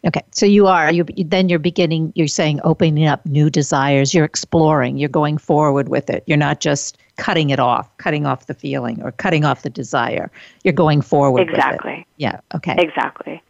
Okay, 0.04 0.22
so 0.32 0.46
you 0.46 0.66
are 0.66 0.92
you 0.92 1.04
then 1.04 1.48
you're 1.48 1.60
beginning. 1.60 2.12
You're 2.16 2.26
saying 2.26 2.60
opening 2.64 3.06
up 3.06 3.24
new 3.24 3.48
desires. 3.48 4.12
You're 4.12 4.24
exploring. 4.24 4.96
You're 4.96 5.08
going 5.08 5.38
forward 5.38 5.88
with 5.88 6.10
it. 6.10 6.24
You're 6.26 6.38
not 6.38 6.60
just 6.60 6.98
cutting 7.16 7.50
it 7.50 7.60
off, 7.60 7.96
cutting 7.98 8.26
off 8.26 8.46
the 8.46 8.54
feeling 8.54 9.00
or 9.02 9.12
cutting 9.12 9.44
off 9.44 9.62
the 9.62 9.70
desire. 9.70 10.30
You're 10.64 10.72
going 10.72 11.02
forward. 11.02 11.48
Exactly. 11.48 12.04
Yeah. 12.16 12.40
Okay. 12.52 12.74
Exactly. 12.78 13.40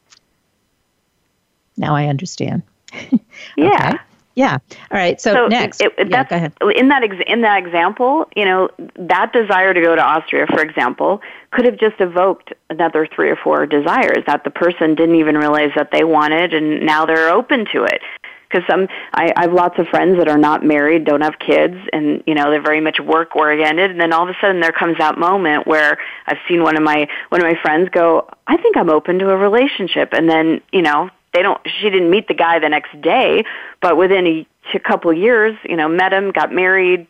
Now 1.78 1.94
I 1.94 2.06
understand. 2.06 2.62
yeah. 3.56 3.92
Okay. 3.94 3.98
Yeah. 4.34 4.58
All 4.90 4.98
right. 4.98 5.20
So, 5.20 5.34
so 5.34 5.46
next, 5.48 5.80
it, 5.80 5.92
it, 5.98 6.10
yeah, 6.10 6.24
go 6.24 6.36
ahead. 6.36 6.54
In 6.74 6.88
that 6.88 7.02
ex- 7.02 7.24
in 7.26 7.42
that 7.42 7.64
example, 7.64 8.28
you 8.34 8.44
know, 8.44 8.70
that 8.96 9.32
desire 9.32 9.74
to 9.74 9.80
go 9.80 9.94
to 9.94 10.02
Austria, 10.02 10.46
for 10.46 10.62
example, 10.62 11.20
could 11.50 11.66
have 11.66 11.76
just 11.78 12.00
evoked 12.00 12.52
another 12.70 13.06
three 13.06 13.28
or 13.28 13.36
four 13.36 13.66
desires 13.66 14.24
that 14.26 14.44
the 14.44 14.50
person 14.50 14.94
didn't 14.94 15.16
even 15.16 15.36
realize 15.36 15.70
that 15.76 15.90
they 15.92 16.04
wanted, 16.04 16.54
and 16.54 16.84
now 16.86 17.04
they're 17.04 17.30
open 17.30 17.66
to 17.72 17.84
it. 17.84 18.00
Because 18.48 18.66
some, 18.68 18.86
I, 19.14 19.32
I 19.34 19.42
have 19.42 19.52
lots 19.54 19.78
of 19.78 19.88
friends 19.88 20.18
that 20.18 20.28
are 20.28 20.36
not 20.36 20.62
married, 20.62 21.04
don't 21.04 21.22
have 21.22 21.38
kids, 21.38 21.76
and 21.92 22.22
you 22.26 22.34
know 22.34 22.50
they're 22.50 22.62
very 22.62 22.80
much 22.80 23.00
work 23.00 23.36
oriented. 23.36 23.90
And 23.90 24.00
then 24.00 24.14
all 24.14 24.22
of 24.22 24.30
a 24.30 24.36
sudden 24.40 24.60
there 24.60 24.72
comes 24.72 24.96
that 24.98 25.18
moment 25.18 25.66
where 25.66 25.98
I've 26.26 26.38
seen 26.48 26.62
one 26.62 26.76
of 26.76 26.82
my 26.82 27.06
one 27.28 27.42
of 27.42 27.46
my 27.46 27.60
friends 27.60 27.90
go, 27.90 28.28
"I 28.46 28.56
think 28.56 28.78
I'm 28.78 28.88
open 28.88 29.18
to 29.18 29.30
a 29.30 29.36
relationship," 29.36 30.14
and 30.14 30.28
then 30.28 30.62
you 30.72 30.80
know 30.80 31.10
they 31.32 31.42
don't 31.42 31.60
she 31.80 31.90
didn't 31.90 32.10
meet 32.10 32.28
the 32.28 32.34
guy 32.34 32.58
the 32.58 32.68
next 32.68 33.00
day 33.00 33.44
but 33.80 33.96
within 33.96 34.26
a, 34.26 34.46
a 34.74 34.78
couple 34.80 35.10
of 35.10 35.16
years 35.16 35.56
you 35.64 35.76
know 35.76 35.88
met 35.88 36.12
him 36.12 36.30
got 36.30 36.52
married 36.52 37.06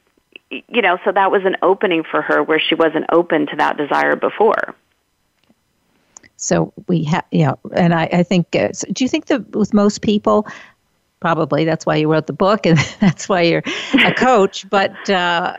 you 0.69 0.83
know 0.83 0.99
so 1.05 1.13
that 1.13 1.31
was 1.31 1.45
an 1.45 1.57
opening 1.63 2.05
for 2.05 2.23
her 2.23 2.43
where 2.43 2.61
she 2.61 2.75
wasn't 2.75 3.07
open 3.11 3.47
to 3.47 3.57
that 3.57 3.77
desire 3.77 4.17
before. 4.17 4.75
So 6.37 6.73
we 6.89 7.05
have 7.05 7.25
yeah 7.31 7.55
and 7.75 7.95
i, 7.95 8.09
I 8.13 8.23
think 8.25 8.55
uh, 8.57 8.73
so 8.73 8.89
do 8.93 9.05
you 9.05 9.09
think 9.09 9.27
that 9.27 9.55
with 9.55 9.73
most 9.73 10.03
people 10.03 10.47
probably 11.21 11.65
that's 11.65 11.87
why 11.87 11.95
you 11.95 12.11
wrote 12.11 12.27
the 12.27 12.33
book 12.33 12.67
and 12.67 12.77
that's 13.01 13.29
why 13.29 13.43
you're 13.43 13.63
a 14.05 14.13
coach 14.17 14.69
but 14.69 15.09
uh, 15.09 15.57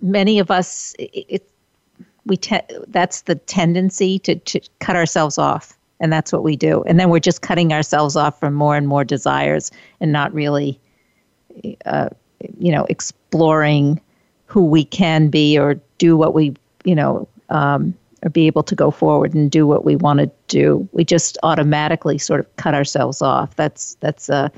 many 0.00 0.38
of 0.38 0.50
us 0.50 0.94
it, 0.98 1.26
it 1.28 1.48
we 2.24 2.36
te- 2.36 2.60
that's 2.86 3.22
the 3.22 3.34
tendency 3.34 4.20
to, 4.20 4.36
to 4.36 4.60
cut 4.78 4.94
ourselves 4.94 5.38
off 5.38 5.76
and 6.02 6.12
that's 6.12 6.32
what 6.32 6.42
we 6.42 6.56
do. 6.56 6.82
And 6.82 7.00
then 7.00 7.08
we're 7.08 7.20
just 7.20 7.40
cutting 7.40 7.72
ourselves 7.72 8.16
off 8.16 8.38
from 8.38 8.52
more 8.52 8.76
and 8.76 8.88
more 8.88 9.04
desires 9.04 9.70
and 10.00 10.12
not 10.12 10.34
really 10.34 10.78
uh, 11.86 12.08
you 12.58 12.72
know 12.72 12.84
exploring 12.90 14.00
who 14.46 14.66
we 14.66 14.84
can 14.84 15.28
be 15.28 15.56
or 15.56 15.80
do 15.98 16.16
what 16.16 16.34
we 16.34 16.54
you 16.84 16.94
know 16.94 17.26
um, 17.48 17.94
or 18.22 18.30
be 18.30 18.46
able 18.46 18.64
to 18.64 18.74
go 18.74 18.90
forward 18.90 19.32
and 19.32 19.50
do 19.50 19.66
what 19.66 19.84
we 19.84 19.96
want 19.96 20.18
to 20.18 20.30
do. 20.48 20.86
We 20.92 21.04
just 21.04 21.38
automatically 21.42 22.18
sort 22.18 22.40
of 22.40 22.56
cut 22.56 22.74
ourselves 22.74 23.22
off. 23.22 23.54
That's 23.56 23.94
that's 24.00 24.28
a 24.28 24.50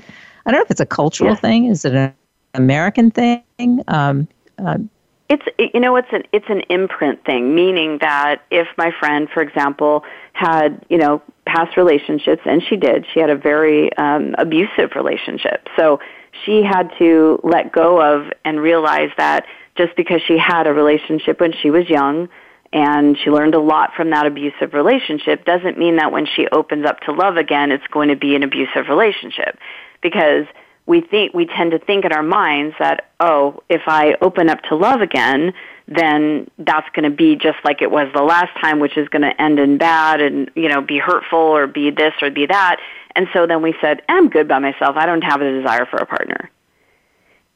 i 0.47 0.51
don't 0.51 0.59
know 0.59 0.63
if 0.63 0.71
it's 0.71 0.81
a 0.81 0.85
cultural 0.85 1.31
yeah. 1.31 1.37
thing. 1.37 1.65
Is 1.65 1.85
it 1.85 1.93
an 1.93 2.13
american 2.55 3.11
thing? 3.11 3.43
Um, 3.87 4.27
um, 4.57 4.89
it's 5.27 5.43
you 5.57 5.79
know 5.79 5.95
it's 5.95 6.11
an 6.11 6.23
it's 6.31 6.49
an 6.49 6.61
imprint 6.69 7.23
thing, 7.25 7.55
meaning 7.55 7.97
that 8.01 8.43
if 8.51 8.67
my 8.77 8.91
friend, 8.99 9.27
for 9.33 9.41
example, 9.41 10.03
had 10.33 10.85
you 10.89 10.97
know 10.97 11.21
past 11.45 11.77
relationships, 11.77 12.41
and 12.45 12.61
she 12.63 12.75
did, 12.75 13.05
she 13.13 13.19
had 13.19 13.29
a 13.29 13.35
very 13.35 13.95
um, 13.97 14.35
abusive 14.37 14.91
relationship, 14.95 15.67
so 15.75 15.99
she 16.43 16.63
had 16.63 16.91
to 16.99 17.39
let 17.43 17.71
go 17.71 18.01
of 18.01 18.31
and 18.43 18.59
realize 18.59 19.09
that 19.17 19.45
just 19.75 19.95
because 19.95 20.21
she 20.27 20.37
had 20.37 20.67
a 20.67 20.73
relationship 20.73 21.39
when 21.39 21.53
she 21.53 21.69
was 21.69 21.89
young 21.89 22.29
and 22.73 23.17
she 23.17 23.29
learned 23.29 23.55
a 23.55 23.59
lot 23.59 23.93
from 23.95 24.09
that 24.09 24.25
abusive 24.25 24.73
relationship 24.73 25.45
doesn't 25.45 25.77
mean 25.77 25.95
that 25.95 26.11
when 26.11 26.25
she 26.25 26.47
opens 26.51 26.85
up 26.85 26.99
to 27.01 27.13
love 27.13 27.37
again, 27.37 27.71
it's 27.71 27.87
going 27.87 28.09
to 28.09 28.15
be 28.15 28.35
an 28.35 28.43
abusive 28.43 28.89
relationship. 28.89 29.57
Because 30.01 30.45
we 30.85 31.01
think 31.01 31.33
we 31.33 31.45
tend 31.45 31.71
to 31.71 31.79
think 31.79 32.05
in 32.05 32.11
our 32.11 32.23
minds 32.23 32.75
that 32.79 33.09
oh 33.19 33.61
if 33.69 33.81
i 33.87 34.15
open 34.21 34.49
up 34.49 34.61
to 34.63 34.75
love 34.75 35.01
again 35.01 35.53
then 35.87 36.49
that's 36.57 36.87
going 36.95 37.09
to 37.09 37.15
be 37.15 37.35
just 37.35 37.57
like 37.63 37.81
it 37.81 37.91
was 37.91 38.07
the 38.15 38.23
last 38.23 38.49
time 38.59 38.79
which 38.79 38.97
is 38.97 39.07
going 39.09 39.21
to 39.21 39.41
end 39.41 39.59
in 39.59 39.77
bad 39.77 40.19
and 40.19 40.49
you 40.55 40.67
know 40.67 40.81
be 40.81 40.97
hurtful 40.97 41.39
or 41.39 41.67
be 41.67 41.91
this 41.91 42.13
or 42.21 42.31
be 42.31 42.45
that. 42.47 42.79
And 43.15 43.27
so 43.33 43.45
then 43.47 43.61
we 43.61 43.75
said 43.81 44.01
i'm 44.09 44.29
good 44.29 44.47
by 44.47 44.59
myself. 44.59 44.95
I 44.97 45.05
don't 45.05 45.21
have 45.21 45.41
a 45.41 45.59
desire 45.59 45.85
for 45.85 45.97
a 45.97 46.05
partner. 46.05 46.49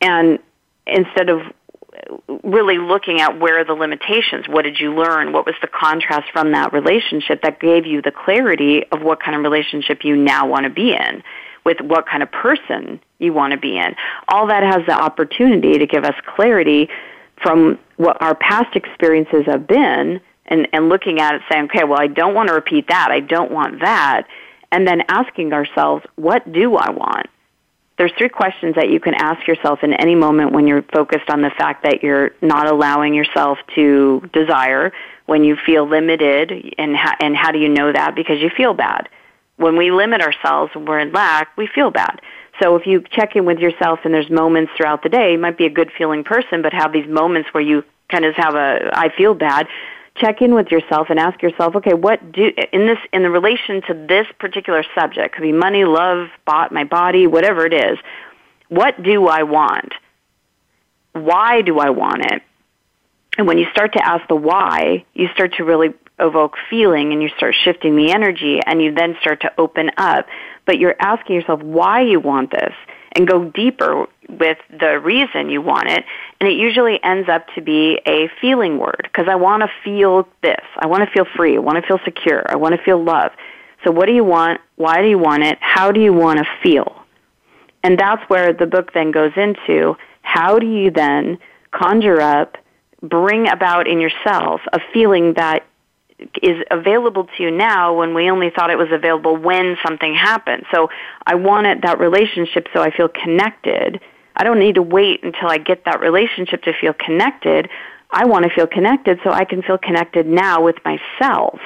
And 0.01 0.39
instead 0.85 1.29
of 1.29 1.41
really 2.43 2.77
looking 2.77 3.19
at 3.19 3.39
where 3.39 3.59
are 3.59 3.65
the 3.65 3.73
limitations 3.73 4.47
what 4.47 4.61
did 4.61 4.79
you 4.79 4.93
learn? 4.93 5.33
What 5.33 5.45
was 5.45 5.55
the 5.61 5.67
contrast 5.67 6.31
from 6.31 6.51
that 6.51 6.71
relationship 6.71 7.41
that 7.41 7.59
gave 7.59 7.87
you 7.87 8.01
the 8.01 8.11
clarity 8.11 8.83
of 8.91 9.01
what 9.01 9.21
kind 9.21 9.35
of 9.35 9.41
relationship 9.41 10.03
you 10.03 10.15
now 10.15 10.47
want 10.47 10.65
to 10.65 10.69
be 10.69 10.93
in 10.93 11.23
with 11.69 11.79
what 11.91 12.03
kind 12.11 12.23
of 12.23 12.29
person 12.31 12.99
you 13.19 13.31
want 13.39 13.51
to 13.51 13.59
be 13.59 13.73
in. 13.77 13.91
All 14.27 14.47
that 14.47 14.63
has 14.63 14.81
the 14.87 14.97
opportunity 15.07 15.73
to 15.77 15.85
give 15.93 16.03
us 16.03 16.15
clarity 16.35 16.89
from 17.43 17.77
what 17.97 18.15
our 18.25 18.33
past 18.33 18.75
experiences 18.75 19.43
have 19.45 19.67
been 19.67 20.19
and, 20.47 20.67
and 20.73 20.89
looking 20.89 21.19
at 21.19 21.35
it 21.35 21.41
saying, 21.49 21.65
okay, 21.65 21.83
well, 21.83 22.01
I 22.01 22.07
don't 22.07 22.33
want 22.33 22.47
to 22.49 22.55
repeat 22.55 22.85
that. 22.87 23.07
I 23.11 23.19
don't 23.19 23.51
want 23.51 23.81
that. 23.81 24.21
and 24.71 24.87
then 24.87 25.03
asking 25.09 25.53
ourselves, 25.53 26.05
what 26.15 26.51
do 26.51 26.75
I 26.75 26.89
want? 26.91 27.27
There's 27.97 28.13
three 28.17 28.29
questions 28.29 28.75
that 28.75 28.89
you 28.89 28.99
can 28.99 29.13
ask 29.13 29.45
yourself 29.47 29.83
in 29.83 29.93
any 29.93 30.15
moment 30.15 30.53
when 30.53 30.67
you're 30.67 30.83
focused 30.83 31.29
on 31.29 31.41
the 31.41 31.49
fact 31.49 31.83
that 31.83 32.01
you're 32.01 32.31
not 32.41 32.67
allowing 32.67 33.13
yourself 33.13 33.57
to 33.75 34.21
desire, 34.31 34.93
when 35.25 35.43
you 35.43 35.55
feel 35.65 35.87
limited, 35.87 36.73
and, 36.77 36.95
ha- 36.95 37.17
and 37.19 37.35
how 37.35 37.51
do 37.51 37.59
you 37.59 37.69
know 37.69 37.91
that? 37.91 38.15
Because 38.15 38.39
you 38.41 38.49
feel 38.49 38.73
bad. 38.73 39.09
When 39.59 39.75
we 39.75 39.91
limit 39.91 40.21
ourselves, 40.21 40.73
when 40.73 40.85
we're 40.85 40.99
in 40.99 41.11
lack, 41.11 41.55
we 41.57 41.67
feel 41.67 41.91
bad. 41.91 42.21
So 42.61 42.77
if 42.77 42.87
you 42.87 43.03
check 43.11 43.35
in 43.35 43.45
with 43.45 43.59
yourself 43.59 43.99
and 44.05 44.13
there's 44.13 44.29
moments 44.29 44.71
throughout 44.75 45.03
the 45.03 45.09
day, 45.09 45.33
you 45.33 45.37
might 45.37 45.57
be 45.57 45.65
a 45.65 45.69
good 45.69 45.91
feeling 45.97 46.23
person, 46.23 46.61
but 46.61 46.71
have 46.71 46.93
these 46.93 47.07
moments 47.07 47.53
where 47.53 47.61
you 47.61 47.83
kind 48.09 48.23
of 48.23 48.35
have 48.35 48.55
a, 48.55 48.89
I 48.93 49.09
feel 49.09 49.33
bad, 49.33 49.67
check 50.15 50.41
in 50.41 50.53
with 50.53 50.71
yourself 50.71 51.09
and 51.09 51.19
ask 51.19 51.41
yourself, 51.41 51.75
okay, 51.75 51.93
what 51.93 52.31
do 52.31 52.51
in 52.71 52.87
this 52.87 52.99
in 53.11 53.23
the 53.23 53.29
relation 53.29 53.81
to 53.83 53.93
this 53.93 54.27
particular 54.39 54.83
subject, 54.95 55.35
could 55.35 55.41
be 55.41 55.51
money, 55.51 55.83
love, 55.83 56.29
bought 56.45 56.71
my 56.71 56.85
body, 56.85 57.27
whatever 57.27 57.65
it 57.65 57.73
is. 57.73 57.97
What 58.69 59.01
do 59.03 59.27
I 59.27 59.43
want? 59.43 59.93
Why 61.11 61.61
do 61.63 61.79
I 61.79 61.89
want 61.89 62.31
it? 62.31 62.43
And 63.37 63.45
when 63.45 63.57
you 63.57 63.67
start 63.71 63.93
to 63.93 64.05
ask 64.05 64.25
the 64.27 64.35
why, 64.35 65.05
you 65.13 65.27
start 65.33 65.53
to 65.55 65.63
really 65.63 65.93
evoke 66.19 66.55
feeling 66.69 67.11
and 67.13 67.21
you 67.21 67.29
start 67.37 67.55
shifting 67.63 67.95
the 67.95 68.11
energy 68.11 68.59
and 68.65 68.81
you 68.81 68.93
then 68.93 69.17
start 69.21 69.41
to 69.41 69.51
open 69.57 69.91
up. 69.97 70.27
But 70.65 70.79
you're 70.79 70.95
asking 70.99 71.35
yourself 71.35 71.61
why 71.61 72.01
you 72.01 72.19
want 72.19 72.51
this 72.51 72.73
and 73.13 73.27
go 73.27 73.45
deeper 73.45 74.07
with 74.27 74.57
the 74.69 74.99
reason 74.99 75.49
you 75.49 75.61
want 75.61 75.89
it. 75.89 76.05
And 76.39 76.49
it 76.49 76.57
usually 76.57 77.01
ends 77.03 77.27
up 77.27 77.47
to 77.55 77.61
be 77.61 77.99
a 78.05 78.29
feeling 78.39 78.77
word 78.77 79.01
because 79.03 79.27
I 79.27 79.35
want 79.35 79.63
to 79.63 79.69
feel 79.83 80.27
this. 80.43 80.63
I 80.77 80.87
want 80.87 81.03
to 81.03 81.11
feel 81.11 81.25
free. 81.35 81.55
I 81.55 81.59
want 81.59 81.81
to 81.81 81.87
feel 81.87 81.99
secure. 82.05 82.43
I 82.47 82.55
want 82.55 82.75
to 82.75 82.83
feel 82.83 83.03
love. 83.03 83.31
So 83.83 83.91
what 83.91 84.05
do 84.05 84.13
you 84.13 84.23
want? 84.23 84.61
Why 84.75 85.01
do 85.01 85.07
you 85.07 85.17
want 85.17 85.43
it? 85.43 85.57
How 85.61 85.91
do 85.91 86.01
you 86.01 86.13
want 86.13 86.39
to 86.39 86.45
feel? 86.61 86.95
And 87.83 87.97
that's 87.97 88.21
where 88.29 88.53
the 88.53 88.65
book 88.65 88.93
then 88.93 89.11
goes 89.11 89.31
into 89.35 89.95
how 90.21 90.59
do 90.59 90.67
you 90.67 90.91
then 90.91 91.39
conjure 91.71 92.21
up, 92.21 92.57
bring 93.01 93.47
about 93.47 93.87
in 93.87 93.99
yourself 93.99 94.61
a 94.73 94.79
feeling 94.93 95.33
that 95.33 95.65
is 96.41 96.63
available 96.69 97.25
to 97.25 97.43
you 97.43 97.51
now 97.51 97.93
when 97.97 98.13
we 98.13 98.29
only 98.29 98.49
thought 98.49 98.69
it 98.69 98.77
was 98.77 98.91
available 98.91 99.37
when 99.37 99.77
something 99.85 100.13
happened. 100.13 100.65
So 100.73 100.89
I 101.25 101.35
wanted 101.35 101.83
that 101.83 101.99
relationship 101.99 102.67
so 102.73 102.81
I 102.81 102.91
feel 102.91 103.07
connected. 103.07 104.01
I 104.35 104.43
don't 104.43 104.59
need 104.59 104.75
to 104.75 104.81
wait 104.81 105.23
until 105.23 105.49
I 105.49 105.57
get 105.57 105.85
that 105.85 105.99
relationship 105.99 106.63
to 106.63 106.73
feel 106.73 106.93
connected. 106.93 107.69
I 108.09 108.25
want 108.25 108.45
to 108.45 108.51
feel 108.51 108.67
connected 108.67 109.19
so 109.23 109.31
I 109.31 109.45
can 109.45 109.61
feel 109.61 109.77
connected 109.77 110.27
now 110.27 110.63
with 110.63 110.77
myself 110.83 111.59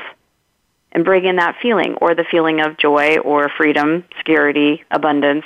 and 0.92 1.04
bring 1.04 1.26
in 1.26 1.38
that 1.38 1.56
feeling 1.62 1.96
or 1.96 2.14
the 2.14 2.26
feeling 2.30 2.62
of 2.62 2.78
joy 2.78 3.18
or 3.18 3.50
freedom, 3.50 4.04
security, 4.18 4.84
abundance, 4.92 5.46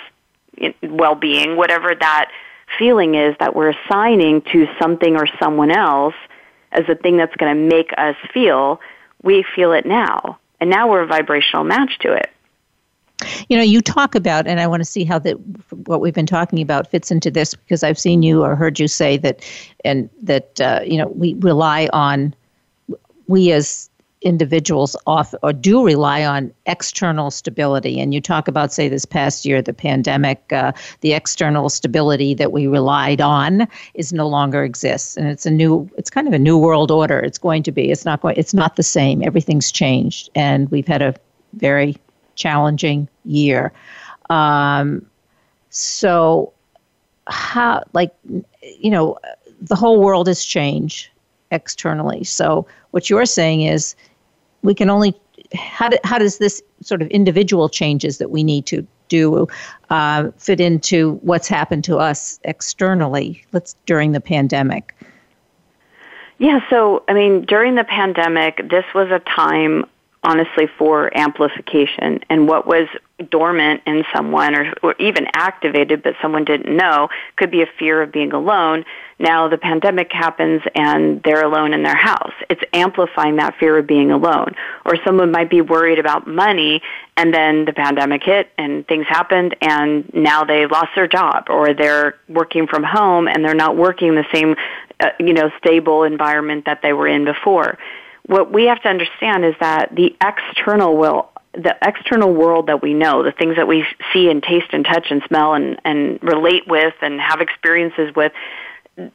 well-being, 0.82 1.56
whatever 1.56 1.96
that 1.96 2.32
feeling 2.78 3.16
is 3.16 3.36
that 3.40 3.56
we're 3.56 3.70
assigning 3.70 4.42
to 4.42 4.68
something 4.82 5.16
or 5.16 5.28
someone 5.40 5.72
else 5.72 6.16
as 6.72 6.86
the 6.88 6.96
thing 6.96 7.18
that's 7.18 7.36
going 7.36 7.56
to 7.56 7.76
make 7.76 7.92
us 7.98 8.16
feel 8.34 8.80
we 9.24 9.43
feel 9.55 9.74
it 9.74 9.86
now. 9.86 10.38
And 10.59 10.69
now 10.69 10.89
we're 10.89 11.01
a 11.01 11.07
vibrational 11.07 11.63
match 11.63 12.00
to 12.00 12.13
it. 12.13 12.29
You 13.50 13.57
know, 13.57 13.63
you 13.63 13.81
talk 13.81 14.13
about, 14.13 14.45
and 14.45 14.59
I 14.59 14.67
want 14.67 14.81
to 14.81 14.86
see 14.86 15.03
how 15.03 15.17
that 15.19 15.36
what 15.88 16.01
we've 16.01 16.13
been 16.13 16.27
talking 16.27 16.62
about 16.62 16.88
fits 16.88 17.09
into 17.09 17.31
this 17.31 17.55
because 17.55 17.81
I've 17.83 17.97
seen 17.97 18.21
you 18.21 18.43
or 18.43 18.55
heard 18.55 18.79
you 18.79 18.88
say 18.88 19.17
that, 19.17 19.43
and 19.83 20.07
that 20.21 20.62
uh, 20.62 20.81
you 20.86 20.97
know 20.97 21.07
we 21.07 21.33
rely 21.36 21.89
on 21.93 22.36
we 23.27 23.51
as 23.51 23.89
individuals 24.27 24.98
off 25.07 25.34
or 25.41 25.53
do 25.53 25.86
rely 25.86 26.25
on 26.25 26.53
external 26.65 27.31
stability. 27.31 28.00
And 28.01 28.13
you 28.13 28.19
talk 28.19 28.50
about 28.50 28.74
say 28.74 28.89
this 28.89 29.05
past 29.05 29.46
year 29.46 29.62
the 29.62 29.74
pandemic 29.74 30.51
uh, 30.51 30.74
the 31.00 31.13
external 31.13 31.69
stability 31.69 32.34
that 32.34 32.51
we 32.51 32.67
relied 32.67 33.22
on 33.22 33.67
is 33.93 34.12
no 34.12 34.27
longer 34.27 34.65
exists. 34.65 35.15
And 35.15 35.27
it's 35.29 35.46
a 35.46 35.51
new 35.51 35.89
it's 35.98 36.10
kind 36.10 36.27
of 36.27 36.34
a 36.34 36.39
new 36.39 36.57
world 36.57 36.91
order. 36.91 37.19
It's 37.19 37.38
going 37.38 37.63
to 37.63 37.71
be 37.71 37.89
it's 37.89 38.04
not 38.04 38.21
going 38.21 38.36
it's 38.38 38.54
not 38.54 38.75
the 38.75 38.84
same. 38.84 39.23
Everything's 39.23 39.71
changed. 39.71 40.30
And 40.36 40.69
we've 40.69 40.88
had 40.88 41.02
a 41.02 41.15
very 41.54 41.95
challenging 42.36 43.08
year. 43.23 43.71
Um, 44.30 45.06
so 45.69 46.52
how 47.28 47.84
like 47.93 48.13
you 48.82 48.91
know 48.91 49.17
the 49.62 49.75
whole 49.75 50.02
world 50.02 50.28
has 50.28 50.43
changed 50.43 51.10
externally. 51.52 52.25
So 52.25 52.67
what 52.91 53.10
you're 53.10 53.25
saying 53.25 53.62
is 53.62 53.95
we 54.63 54.74
can 54.74 54.89
only 54.89 55.15
how, 55.54 55.88
do, 55.88 55.98
how 56.04 56.17
does 56.17 56.39
this 56.39 56.62
sort 56.82 57.02
of 57.02 57.08
individual 57.10 57.70
changes 57.70 58.17
that 58.17 58.32
we 58.32 58.43
need 58.43 58.65
to 58.65 58.86
do 59.08 59.48
uh, 59.89 60.30
fit 60.38 60.60
into 60.60 61.13
what's 61.22 61.48
happened 61.48 61.84
to 61.86 61.98
us 61.98 62.39
externally 62.43 63.43
let's 63.54 63.76
during 63.86 64.12
the 64.12 64.22
pandemic? 64.22 64.93
Yeah 66.39 66.60
so 66.70 67.04
i 67.08 67.13
mean 67.13 67.46
during 67.46 67.76
the 67.76 67.84
pandemic 67.84 68.70
this 68.70 68.86
was 68.93 69.10
a 69.10 69.20
time 69.20 69.86
honestly 70.28 70.68
for 70.78 71.16
amplification. 71.18 72.20
And 72.30 72.50
what 72.50 72.68
was 72.68 72.88
dormant 73.32 73.82
in 73.88 74.04
someone 74.13 74.54
or, 74.54 74.74
or 74.84 74.94
even 75.00 75.26
activated 75.34 76.04
but 76.04 76.13
someone 76.22 76.44
didn't 76.44 76.76
know 76.76 77.08
could 77.38 77.50
be 77.50 77.62
a 77.62 77.66
fear 77.80 78.02
of 78.02 78.12
being 78.12 78.34
alone. 78.34 78.84
Now 79.20 79.48
the 79.48 79.58
pandemic 79.58 80.12
happens 80.12 80.62
and 80.76 81.24
they're 81.24 81.44
alone 81.44 81.74
in 81.74 81.82
their 81.82 81.96
house. 81.96 82.34
It's 82.50 82.62
amplifying 82.74 83.38
that 83.38 83.56
fear 83.58 83.78
of 83.78 83.88
being 83.88 84.12
alone. 84.12 84.54
Or 84.86 84.98
someone 85.04 85.32
might 85.32 85.50
be 85.50 85.62
worried 85.62 85.98
about 85.98 86.28
money 86.28 86.82
and 87.16 87.34
then 87.34 87.63
the 87.66 87.74
pandemic 87.74 88.22
hit 88.24 88.52
and 88.58 88.86
things 88.86 89.08
happened 89.08 89.56
and 89.62 90.13
now 90.13 90.44
they 90.44 90.68
lost 90.68 90.90
their 90.94 91.08
job 91.08 91.46
or 91.50 91.74
they're 91.74 92.16
working 92.28 92.68
from 92.68 92.84
home 92.84 93.30
and 93.30 93.44
they're 93.44 93.56
not 93.56 93.78
working 93.78 94.13
the 94.13 94.26
same 94.32 94.56
uh, 95.00 95.10
you 95.20 95.34
know 95.34 95.50
stable 95.58 96.04
environment 96.04 96.66
that 96.66 96.82
they 96.82 96.92
were 96.92 97.08
in 97.08 97.24
before 97.24 97.78
what 98.28 98.52
we 98.52 98.66
have 98.66 98.82
to 98.84 98.90
understand 98.90 99.44
is 99.46 99.56
that 99.60 99.96
the 99.96 100.16
external 100.22 100.96
will 100.96 101.30
the 101.54 101.76
external 101.82 102.32
world 102.32 102.68
that 102.68 102.84
we 102.84 102.94
know, 102.94 103.24
the 103.24 103.32
things 103.32 103.56
that 103.56 103.68
we 103.68 103.84
see 104.13 104.30
and 104.30 104.44
taste 104.44 104.68
and 104.74 104.86
touch 104.86 105.08
and 105.10 105.24
smell 105.28 105.56
and, 105.56 105.82
and 105.84 106.22
relate 106.22 106.68
with 106.68 106.94
and 107.02 107.20
have 107.20 107.42
experiences 107.42 108.16
with, 108.16 108.32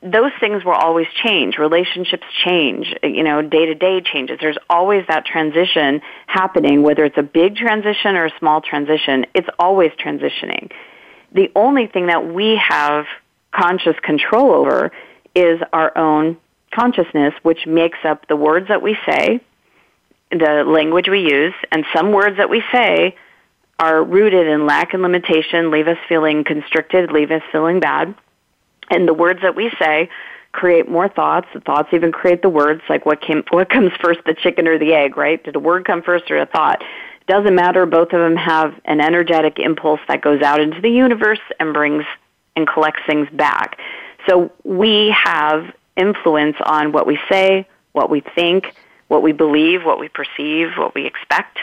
those 0.02 0.32
things 0.40 0.64
will 0.64 0.72
always 0.72 1.06
change. 1.22 1.56
Relationships 1.56 2.26
change, 2.44 2.92
you 3.04 3.22
know, 3.22 3.42
day 3.42 3.66
to 3.66 3.74
day 3.74 4.00
changes. 4.00 4.38
There's 4.40 4.58
always 4.68 5.04
that 5.06 5.24
transition 5.24 6.00
happening, 6.26 6.82
whether 6.82 7.04
it's 7.04 7.18
a 7.18 7.22
big 7.22 7.54
transition 7.54 8.16
or 8.16 8.26
a 8.26 8.38
small 8.38 8.60
transition, 8.60 9.26
it's 9.34 9.48
always 9.58 9.92
transitioning. 9.92 10.72
The 11.32 11.50
only 11.54 11.86
thing 11.86 12.08
that 12.08 12.32
we 12.32 12.60
have 12.68 13.06
conscious 13.52 13.96
control 14.02 14.52
over 14.52 14.90
is 15.34 15.60
our 15.72 15.96
own 15.96 16.38
consciousness, 16.72 17.34
which 17.42 17.66
makes 17.66 17.98
up 18.04 18.26
the 18.28 18.36
words 18.36 18.68
that 18.68 18.82
we 18.82 18.96
say, 19.06 19.40
the 20.30 20.64
language 20.66 21.08
we 21.08 21.20
use, 21.20 21.54
and 21.70 21.84
some 21.94 22.12
words 22.12 22.38
that 22.38 22.48
we 22.48 22.62
say 22.72 23.16
are 23.78 24.02
rooted 24.02 24.46
in 24.46 24.66
lack 24.66 24.94
and 24.94 25.02
limitation, 25.02 25.70
leave 25.70 25.88
us 25.88 25.98
feeling 26.08 26.44
constricted, 26.44 27.10
leave 27.10 27.30
us 27.30 27.42
feeling 27.50 27.80
bad. 27.80 28.14
And 28.90 29.08
the 29.08 29.14
words 29.14 29.40
that 29.42 29.54
we 29.54 29.70
say 29.78 30.08
create 30.52 30.88
more 30.88 31.08
thoughts. 31.08 31.48
The 31.52 31.60
thoughts 31.60 31.88
even 31.92 32.12
create 32.12 32.42
the 32.42 32.48
words, 32.48 32.82
like 32.88 33.04
what 33.04 33.20
came 33.20 33.42
what 33.50 33.68
comes 33.68 33.90
first, 34.00 34.20
the 34.24 34.34
chicken 34.34 34.68
or 34.68 34.78
the 34.78 34.92
egg, 34.92 35.16
right? 35.16 35.42
Did 35.42 35.56
a 35.56 35.60
word 35.60 35.84
come 35.84 36.02
first 36.02 36.30
or 36.30 36.38
a 36.38 36.46
thought? 36.46 36.82
Doesn't 37.26 37.54
matter, 37.54 37.86
both 37.86 38.12
of 38.12 38.20
them 38.20 38.36
have 38.36 38.74
an 38.84 39.00
energetic 39.00 39.58
impulse 39.58 40.00
that 40.08 40.22
goes 40.22 40.42
out 40.42 40.60
into 40.60 40.80
the 40.80 40.90
universe 40.90 41.40
and 41.58 41.72
brings 41.72 42.04
and 42.56 42.66
collects 42.66 43.02
things 43.06 43.28
back. 43.32 43.78
So 44.28 44.52
we 44.64 45.14
have 45.16 45.72
influence 45.96 46.56
on 46.64 46.92
what 46.92 47.06
we 47.06 47.18
say, 47.30 47.66
what 47.92 48.10
we 48.10 48.22
think, 48.34 48.74
what 49.08 49.22
we 49.22 49.32
believe, 49.32 49.84
what 49.84 49.98
we 49.98 50.08
perceive, 50.08 50.68
what 50.76 50.94
we 50.94 51.06
expect, 51.06 51.58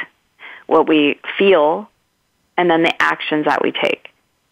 what 0.67 0.87
we 0.87 1.19
feel, 1.37 1.89
and 2.57 2.69
then 2.69 2.83
the 2.83 3.01
actions 3.01 3.45
that 3.45 3.61
we 3.63 3.71
take. 3.71 4.09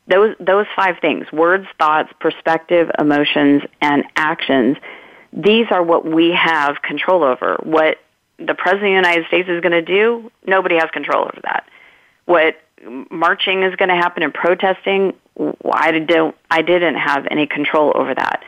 Those, 0.08 0.36
those 0.40 0.66
five 0.76 1.00
things 1.00 1.32
words, 1.32 1.68
thoughts, 1.78 2.12
perspective, 2.20 2.90
emotions, 2.98 3.64
and 3.82 4.06
actions 4.16 4.78
these 5.34 5.68
are 5.72 5.84
what 5.84 6.06
we 6.06 6.32
have 6.32 6.82
control 6.82 7.24
over. 7.24 7.58
What 7.64 8.00
the 8.38 8.56
President 8.56 8.98
of 8.98 9.04
the 9.04 9.10
United 9.10 9.28
States 9.28 9.50
is 9.50 9.62
going 9.62 9.74
to 9.74 9.82
do, 9.82 10.32
nobody 10.46 10.76
has 10.76 10.90
control 10.92 11.24
over 11.24 11.40
that. 11.44 11.68
What 12.26 12.58
marching 13.10 13.64
is 13.64 13.76
going 13.76 13.90
to 13.90 13.96
happen 13.96 14.24
and 14.24 14.34
protesting, 14.34 15.14
I, 15.72 16.00
don't, 16.00 16.36
I 16.50 16.62
didn't 16.62 16.96
have 16.96 17.28
any 17.30 17.48
control 17.48 17.92
over 17.96 18.14
that 18.14 18.44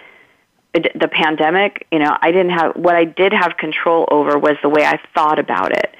the 0.73 1.10
pandemic, 1.12 1.88
you 1.91 1.99
know, 1.99 2.15
I 2.21 2.32
didn't 2.32 2.51
have 2.51 2.75
what 2.75 2.95
I 2.95 3.05
did 3.05 3.34
have 3.34 3.58
control 3.58 4.08
over 4.12 4.38
was 4.38 4.55
the 4.62 4.69
way 4.69 4.86
I 4.86 4.99
thought 5.15 5.39
about 5.39 5.71
it. 5.71 5.95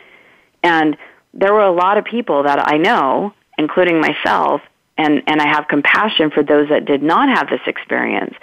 And 0.62 0.98
there 1.34 1.54
were 1.54 1.64
a 1.64 1.72
lot 1.72 1.98
of 1.98 2.06
people 2.06 2.44
that 2.44 2.68
I 2.68 2.78
know, 2.78 3.34
including 3.58 4.00
myself, 4.00 4.62
and 4.98 5.24
and 5.28 5.42
I 5.42 5.48
have 5.48 5.68
compassion 5.68 6.30
for 6.32 6.44
those 6.44 6.70
that 6.70 6.86
did 6.86 7.02
not 7.02 7.30
have 7.30 7.50
this 7.50 7.62
experience. 7.66 8.36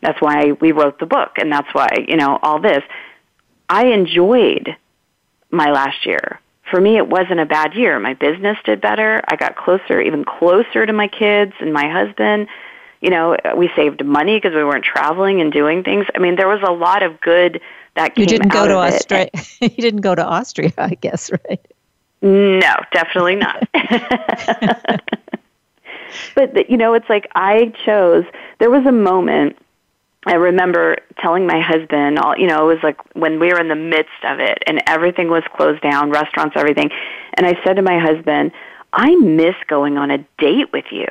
That's 0.00 0.20
why 0.20 0.52
we 0.52 0.72
wrote 0.72 1.00
the 1.00 1.06
book 1.06 1.32
and 1.38 1.50
that's 1.52 1.72
why, 1.74 1.88
you 2.06 2.16
know, 2.16 2.38
all 2.42 2.60
this. 2.60 2.82
I 3.68 3.86
enjoyed 3.86 4.76
my 5.50 5.70
last 5.70 6.06
year 6.06 6.40
for 6.70 6.80
me, 6.80 6.96
it 6.96 7.08
wasn't 7.08 7.40
a 7.40 7.46
bad 7.46 7.74
year. 7.74 7.98
My 7.98 8.14
business 8.14 8.56
did 8.64 8.80
better. 8.80 9.22
I 9.28 9.36
got 9.36 9.56
closer, 9.56 10.00
even 10.00 10.24
closer 10.24 10.84
to 10.84 10.92
my 10.92 11.08
kids 11.08 11.52
and 11.60 11.72
my 11.72 11.88
husband. 11.88 12.48
You 13.00 13.10
know, 13.10 13.36
we 13.56 13.70
saved 13.76 14.04
money 14.04 14.38
because 14.38 14.54
we 14.54 14.64
weren't 14.64 14.84
traveling 14.84 15.40
and 15.40 15.52
doing 15.52 15.84
things. 15.84 16.06
I 16.14 16.18
mean, 16.18 16.36
there 16.36 16.48
was 16.48 16.60
a 16.66 16.72
lot 16.72 17.02
of 17.02 17.20
good 17.20 17.60
that 17.94 18.14
came 18.14 18.22
You 18.22 18.26
didn't 18.26 18.48
go 18.48 18.66
to 18.66 18.74
Austria. 18.74 19.28
you 19.60 19.68
didn't 19.68 20.00
go 20.00 20.14
to 20.14 20.24
Austria, 20.24 20.72
I 20.78 20.94
guess, 20.94 21.30
right? 21.30 21.60
No, 22.20 22.74
definitely 22.92 23.36
not. 23.36 23.68
but 26.34 26.68
you 26.68 26.76
know, 26.76 26.94
it's 26.94 27.08
like 27.08 27.28
I 27.34 27.72
chose. 27.84 28.24
There 28.58 28.70
was 28.70 28.84
a 28.86 28.92
moment 28.92 29.56
I 30.26 30.34
remember 30.34 30.98
telling 31.18 31.46
my 31.46 31.60
husband, 31.60 32.18
all, 32.18 32.36
you 32.36 32.46
know, 32.46 32.68
it 32.68 32.74
was 32.74 32.82
like 32.82 32.98
when 33.14 33.38
we 33.38 33.48
were 33.48 33.60
in 33.60 33.68
the 33.68 33.74
midst 33.74 34.24
of 34.24 34.40
it 34.40 34.62
and 34.66 34.82
everything 34.86 35.28
was 35.28 35.42
closed 35.56 35.80
down, 35.80 36.10
restaurants, 36.10 36.54
everything. 36.56 36.90
And 37.34 37.46
I 37.46 37.58
said 37.64 37.76
to 37.76 37.82
my 37.82 37.98
husband, 37.98 38.52
I 38.92 39.14
miss 39.16 39.54
going 39.68 39.96
on 39.96 40.10
a 40.10 40.18
date 40.38 40.72
with 40.72 40.86
you. 40.90 41.06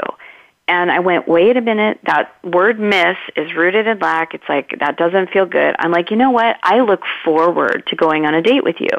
And 0.68 0.92
I 0.92 1.00
went, 1.00 1.28
wait 1.28 1.56
a 1.56 1.62
minute, 1.62 2.00
that 2.04 2.34
word 2.44 2.80
miss 2.80 3.16
is 3.38 3.54
rooted 3.56 3.88
in 3.88 4.00
lack. 4.00 4.34
It's 4.34 4.48
like, 4.50 4.76
that 4.80 4.98
doesn't 4.98 5.30
feel 5.30 5.46
good. 5.46 5.76
I'm 5.80 5.92
like, 5.92 6.12
you 6.12 6.18
know 6.18 6.32
what? 6.32 6.58
I 6.62 6.82
look 6.82 7.04
forward 7.24 7.84
to 7.88 7.96
going 7.96 8.26
on 8.26 8.34
a 8.34 8.42
date 8.42 8.64
with 8.64 8.82
you. 8.82 8.90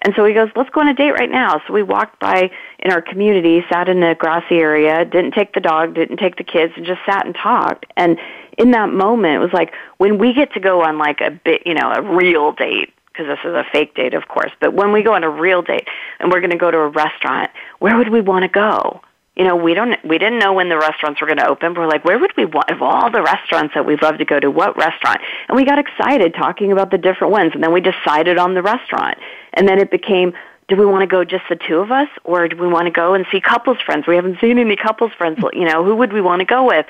And 0.00 0.14
so 0.14 0.24
he 0.24 0.32
goes, 0.32 0.48
let's 0.54 0.70
go 0.70 0.80
on 0.80 0.86
a 0.86 0.94
date 0.94 1.10
right 1.10 1.30
now. 1.30 1.60
So 1.66 1.72
we 1.72 1.82
walked 1.82 2.20
by 2.20 2.52
in 2.78 2.92
our 2.92 3.02
community, 3.02 3.64
sat 3.68 3.88
in 3.88 4.00
a 4.04 4.14
grassy 4.14 4.54
area, 4.54 5.04
didn't 5.04 5.32
take 5.32 5.54
the 5.54 5.60
dog, 5.60 5.94
didn't 5.94 6.18
take 6.18 6.36
the 6.36 6.44
kids, 6.44 6.72
and 6.76 6.86
just 6.86 7.00
sat 7.04 7.26
and 7.26 7.34
talked. 7.34 7.86
And 7.96 8.16
in 8.56 8.70
that 8.70 8.90
moment, 8.90 9.34
it 9.34 9.38
was 9.40 9.52
like 9.52 9.74
when 9.96 10.18
we 10.18 10.32
get 10.32 10.52
to 10.52 10.60
go 10.60 10.82
on 10.84 10.98
like 10.98 11.20
a 11.20 11.30
bit, 11.30 11.62
you 11.66 11.74
know, 11.74 11.90
a 11.90 12.00
real 12.00 12.52
date, 12.52 12.92
because 13.06 13.26
this 13.26 13.40
is 13.44 13.54
a 13.54 13.64
fake 13.72 13.96
date, 13.96 14.14
of 14.14 14.28
course, 14.28 14.52
but 14.60 14.72
when 14.72 14.92
we 14.92 15.02
go 15.02 15.14
on 15.14 15.24
a 15.24 15.30
real 15.30 15.62
date 15.62 15.88
and 16.20 16.30
we're 16.30 16.40
going 16.40 16.50
to 16.50 16.56
go 16.56 16.70
to 16.70 16.78
a 16.78 16.88
restaurant, 16.88 17.50
where 17.80 17.96
would 17.96 18.10
we 18.10 18.20
want 18.20 18.44
to 18.44 18.48
go? 18.48 19.00
You 19.38 19.44
know, 19.44 19.54
we 19.54 19.72
don't, 19.72 19.96
we 20.04 20.18
didn't 20.18 20.40
know 20.40 20.52
when 20.52 20.68
the 20.68 20.76
restaurants 20.76 21.20
were 21.20 21.28
going 21.28 21.38
to 21.38 21.46
open. 21.46 21.72
We're 21.74 21.86
like, 21.86 22.04
where 22.04 22.18
would 22.18 22.36
we 22.36 22.44
want, 22.44 22.70
of 22.70 22.82
all 22.82 23.08
the 23.08 23.22
restaurants 23.22 23.72
that 23.74 23.86
we'd 23.86 24.02
love 24.02 24.18
to 24.18 24.24
go 24.24 24.40
to, 24.40 24.50
what 24.50 24.76
restaurant? 24.76 25.20
And 25.48 25.56
we 25.56 25.64
got 25.64 25.78
excited 25.78 26.34
talking 26.34 26.72
about 26.72 26.90
the 26.90 26.98
different 26.98 27.32
ones. 27.32 27.52
And 27.54 27.62
then 27.62 27.72
we 27.72 27.80
decided 27.80 28.36
on 28.36 28.54
the 28.54 28.62
restaurant. 28.62 29.16
And 29.54 29.68
then 29.68 29.78
it 29.78 29.92
became, 29.92 30.32
do 30.66 30.76
we 30.76 30.84
want 30.84 31.02
to 31.02 31.06
go 31.06 31.24
just 31.24 31.44
the 31.48 31.54
two 31.54 31.78
of 31.78 31.92
us 31.92 32.08
or 32.24 32.48
do 32.48 32.56
we 32.56 32.66
want 32.66 32.86
to 32.86 32.90
go 32.90 33.14
and 33.14 33.26
see 33.30 33.40
couples 33.40 33.78
friends? 33.86 34.08
We 34.08 34.16
haven't 34.16 34.40
seen 34.40 34.58
any 34.58 34.74
couples 34.74 35.12
friends. 35.16 35.38
You 35.52 35.66
know, 35.66 35.84
who 35.84 35.94
would 35.94 36.12
we 36.12 36.20
want 36.20 36.40
to 36.40 36.44
go 36.44 36.66
with? 36.66 36.86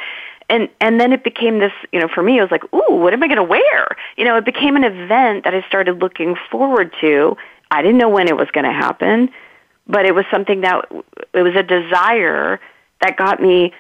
And, 0.49 0.71
and 0.81 0.99
then 0.99 1.13
it 1.13 1.23
became 1.23 1.59
this, 1.59 1.73
you 1.93 2.01
know, 2.01 2.09
for 2.09 2.23
me, 2.23 2.39
it 2.39 2.41
was 2.41 2.51
like, 2.51 2.65
ooh, 2.73 2.97
what 2.97 3.13
am 3.13 3.23
I 3.23 3.27
going 3.27 3.37
to 3.37 3.43
wear? 3.43 3.89
You 4.17 4.25
know, 4.25 4.39
it 4.39 4.47
became 4.47 4.75
an 4.75 4.85
event 4.85 5.45
that 5.45 5.53
I 5.53 5.61
started 5.69 5.99
looking 5.99 6.35
forward 6.51 6.95
to. 7.03 7.37
I 7.71 7.83
didn't 7.83 7.99
know 7.99 8.09
when 8.09 8.27
it 8.27 8.37
was 8.39 8.51
going 8.53 8.65
to 8.65 8.73
happen 8.73 9.29
but 9.89 10.05
it 10.05 10.15
was 10.15 10.25
something 10.31 10.61
that 10.61 10.85
it 11.33 11.43
was 11.43 11.55
a 11.57 11.63
desire 11.63 12.61
that 13.01 13.17
got 13.17 13.41
me 13.41 13.73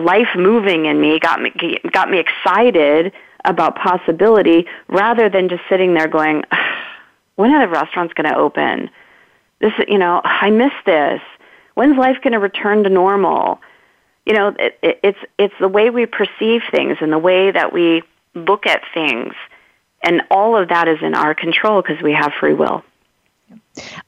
life 0.00 0.28
moving 0.36 0.86
in 0.86 1.00
me, 1.00 1.18
got 1.18 1.40
me 1.40 1.52
got 1.92 2.10
me 2.10 2.18
excited 2.18 3.12
about 3.44 3.76
possibility 3.76 4.66
rather 4.88 5.28
than 5.28 5.48
just 5.48 5.62
sitting 5.68 5.94
there 5.94 6.08
going, 6.08 6.42
when 7.36 7.50
are 7.52 7.66
the 7.66 7.72
restaurants 7.72 8.14
going 8.14 8.30
to 8.30 8.36
open? 8.36 8.90
This, 9.60 9.72
you 9.88 9.98
know, 9.98 10.20
I 10.24 10.50
miss 10.50 10.72
this. 10.86 11.20
When's 11.74 11.96
life 11.96 12.16
going 12.22 12.32
to 12.32 12.38
return 12.38 12.84
to 12.84 12.90
normal? 12.90 13.60
You 14.26 14.34
know, 14.34 14.48
it, 14.58 14.78
it, 14.82 15.00
it's 15.02 15.18
it's 15.38 15.54
the 15.60 15.68
way 15.68 15.90
we 15.90 16.06
perceive 16.06 16.62
things 16.70 16.98
and 17.00 17.12
the 17.12 17.18
way 17.18 17.50
that 17.50 17.72
we 17.72 18.02
look 18.34 18.66
at 18.66 18.82
things, 18.94 19.34
and 20.02 20.22
all 20.30 20.56
of 20.56 20.68
that 20.68 20.88
is 20.88 20.98
in 21.02 21.14
our 21.14 21.34
control 21.34 21.82
because 21.82 22.02
we 22.02 22.12
have 22.12 22.32
free 22.38 22.54
will. 22.54 22.84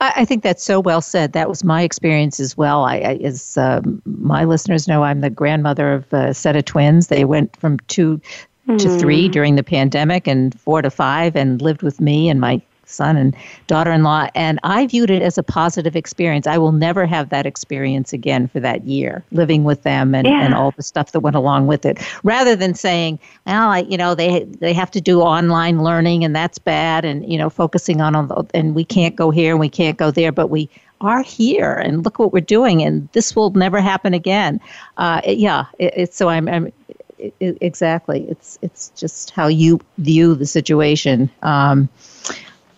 I, 0.00 0.24
think 0.24 0.42
that's 0.42 0.62
so 0.62 0.80
well 0.80 1.00
said. 1.00 1.32
That 1.32 1.48
was 1.48 1.64
my 1.64 1.82
experience 1.82 2.38
as 2.38 2.56
well. 2.56 2.84
I, 2.84 2.96
I 2.96 3.20
as 3.24 3.56
um, 3.56 4.02
my 4.04 4.44
listeners 4.44 4.86
know, 4.86 5.02
I'm 5.02 5.20
the 5.20 5.30
grandmother 5.30 5.92
of 5.92 6.12
a 6.12 6.34
set 6.34 6.56
of 6.56 6.64
twins. 6.64 7.08
They 7.08 7.24
went 7.24 7.56
from 7.56 7.78
two 7.88 8.20
mm. 8.68 8.78
to 8.78 8.98
three 8.98 9.26
hmm. 9.26 9.32
during 9.32 9.56
the 9.56 9.62
pandemic, 9.62 10.26
and 10.26 10.58
four 10.60 10.82
to 10.82 10.90
five, 10.90 11.36
and 11.36 11.62
lived 11.62 11.82
with 11.82 12.00
me 12.00 12.28
and 12.28 12.40
my 12.40 12.60
son 12.94 13.16
and 13.16 13.36
daughter 13.66 13.92
in 13.92 14.02
law. 14.02 14.28
And 14.34 14.58
I 14.62 14.86
viewed 14.86 15.10
it 15.10 15.22
as 15.22 15.38
a 15.38 15.42
positive 15.42 15.96
experience. 15.96 16.46
I 16.46 16.58
will 16.58 16.72
never 16.72 17.06
have 17.06 17.28
that 17.30 17.46
experience 17.46 18.12
again 18.12 18.48
for 18.48 18.60
that 18.60 18.84
year, 18.84 19.24
living 19.32 19.64
with 19.64 19.82
them 19.82 20.14
and, 20.14 20.26
yeah. 20.26 20.44
and 20.44 20.54
all 20.54 20.70
the 20.72 20.82
stuff 20.82 21.12
that 21.12 21.20
went 21.20 21.36
along 21.36 21.66
with 21.66 21.84
it. 21.84 21.98
Rather 22.22 22.56
than 22.56 22.74
saying, 22.74 23.18
well, 23.46 23.70
I, 23.70 23.78
you 23.80 23.96
know, 23.96 24.14
they 24.14 24.44
they 24.44 24.72
have 24.72 24.90
to 24.92 25.00
do 25.00 25.20
online 25.20 25.82
learning 25.82 26.24
and 26.24 26.34
that's 26.34 26.58
bad 26.58 27.04
and, 27.04 27.30
you 27.30 27.38
know, 27.38 27.50
focusing 27.50 28.00
on, 28.00 28.14
all 28.14 28.46
and 28.54 28.74
we 28.74 28.84
can't 28.84 29.16
go 29.16 29.30
here 29.30 29.50
and 29.50 29.60
we 29.60 29.68
can't 29.68 29.98
go 29.98 30.10
there, 30.10 30.32
but 30.32 30.48
we 30.48 30.68
are 31.00 31.22
here 31.22 31.74
and 31.74 32.04
look 32.04 32.18
what 32.18 32.32
we're 32.32 32.40
doing 32.40 32.82
and 32.82 33.08
this 33.12 33.36
will 33.36 33.50
never 33.50 33.80
happen 33.80 34.14
again. 34.14 34.60
Uh, 34.96 35.20
yeah, 35.26 35.66
it, 35.78 36.14
so 36.14 36.28
I'm, 36.28 36.48
I'm 36.48 36.72
it, 37.18 37.58
exactly. 37.60 38.26
It's 38.28 38.58
it's 38.62 38.90
just 38.90 39.30
how 39.30 39.46
you 39.46 39.80
view 39.98 40.34
the 40.34 40.46
situation. 40.46 41.30
Um, 41.42 41.88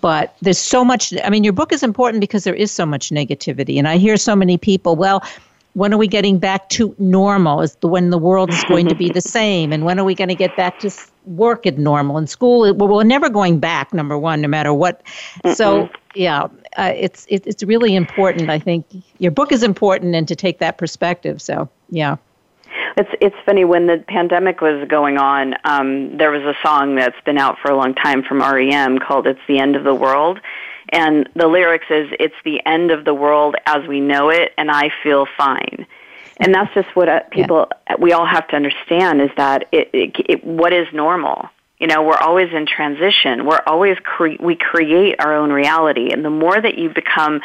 but 0.00 0.34
there's 0.40 0.58
so 0.58 0.84
much 0.84 1.12
i 1.24 1.30
mean 1.30 1.44
your 1.44 1.52
book 1.52 1.72
is 1.72 1.82
important 1.82 2.20
because 2.20 2.44
there 2.44 2.54
is 2.54 2.70
so 2.70 2.86
much 2.86 3.10
negativity. 3.10 3.78
And 3.78 3.88
i 3.88 3.96
hear 3.96 4.16
so 4.16 4.36
many 4.36 4.58
people 4.58 4.96
well 4.96 5.22
when 5.76 5.92
are 5.92 5.98
we 5.98 6.08
getting 6.08 6.38
back 6.38 6.70
to 6.70 6.94
normal? 6.98 7.60
Is 7.60 7.76
the 7.76 7.88
when 7.88 8.08
the 8.08 8.16
world 8.16 8.50
is 8.50 8.64
going 8.64 8.88
to 8.88 8.94
be 8.94 9.10
the 9.10 9.20
same? 9.38 9.74
And 9.74 9.84
when 9.84 10.00
are 10.00 10.04
we 10.04 10.14
going 10.14 10.30
to 10.30 10.34
get 10.34 10.56
back 10.56 10.78
to 10.78 10.90
work 11.26 11.66
at 11.66 11.76
normal? 11.76 12.16
And 12.16 12.30
school 12.30 12.60
well, 12.74 12.88
we're 12.88 13.04
never 13.04 13.28
going 13.28 13.60
back 13.60 13.92
number 13.92 14.16
one 14.16 14.40
no 14.40 14.48
matter 14.48 14.72
what. 14.72 15.02
Mm 15.44 15.54
so 15.54 15.88
yeah 16.14 16.48
uh, 16.78 16.92
it's 16.96 17.26
it, 17.28 17.46
it's 17.46 17.62
really 17.62 17.94
important 17.94 18.48
i 18.48 18.58
think. 18.58 18.86
Your 19.18 19.30
book 19.30 19.52
is 19.52 19.62
important 19.62 20.14
and 20.14 20.26
to 20.28 20.34
take 20.34 20.58
that 20.60 20.78
perspective 20.78 21.42
so 21.42 21.68
yeah 21.90 22.16
it's 22.96 23.10
it's 23.20 23.36
funny 23.44 23.64
when 23.64 23.86
the 23.86 24.02
pandemic 24.08 24.60
was 24.60 24.86
going 24.88 25.18
on. 25.18 25.54
Um, 25.64 26.16
there 26.16 26.30
was 26.30 26.42
a 26.42 26.54
song 26.62 26.94
that's 26.96 27.20
been 27.24 27.38
out 27.38 27.58
for 27.58 27.70
a 27.70 27.76
long 27.76 27.94
time 27.94 28.22
from 28.22 28.40
REM 28.40 28.98
called 28.98 29.26
"It's 29.26 29.40
the 29.46 29.58
End 29.58 29.76
of 29.76 29.84
the 29.84 29.94
World," 29.94 30.40
and 30.90 31.28
the 31.34 31.46
lyrics 31.46 31.86
is 31.90 32.08
"It's 32.18 32.34
the 32.44 32.64
end 32.64 32.90
of 32.90 33.04
the 33.04 33.14
world 33.14 33.56
as 33.66 33.86
we 33.86 34.00
know 34.00 34.30
it, 34.30 34.54
and 34.56 34.70
I 34.70 34.90
feel 35.02 35.26
fine." 35.36 35.86
And 36.38 36.54
that's 36.54 36.72
just 36.74 36.94
what 36.94 37.08
uh, 37.08 37.20
people 37.30 37.68
yeah. 37.88 37.96
we 37.98 38.12
all 38.12 38.26
have 38.26 38.48
to 38.48 38.56
understand 38.56 39.20
is 39.20 39.30
that 39.36 39.68
it, 39.72 39.90
it, 39.92 40.16
it 40.28 40.44
what 40.44 40.72
is 40.72 40.86
normal. 40.92 41.48
You 41.78 41.86
know, 41.86 42.02
we're 42.02 42.16
always 42.16 42.50
in 42.54 42.64
transition. 42.64 43.44
We're 43.44 43.60
always 43.66 43.98
cre- 43.98 44.40
we 44.40 44.56
create 44.56 45.16
our 45.18 45.34
own 45.34 45.52
reality, 45.52 46.10
and 46.12 46.24
the 46.24 46.30
more 46.30 46.58
that 46.58 46.78
you 46.78 46.88
become 46.88 47.42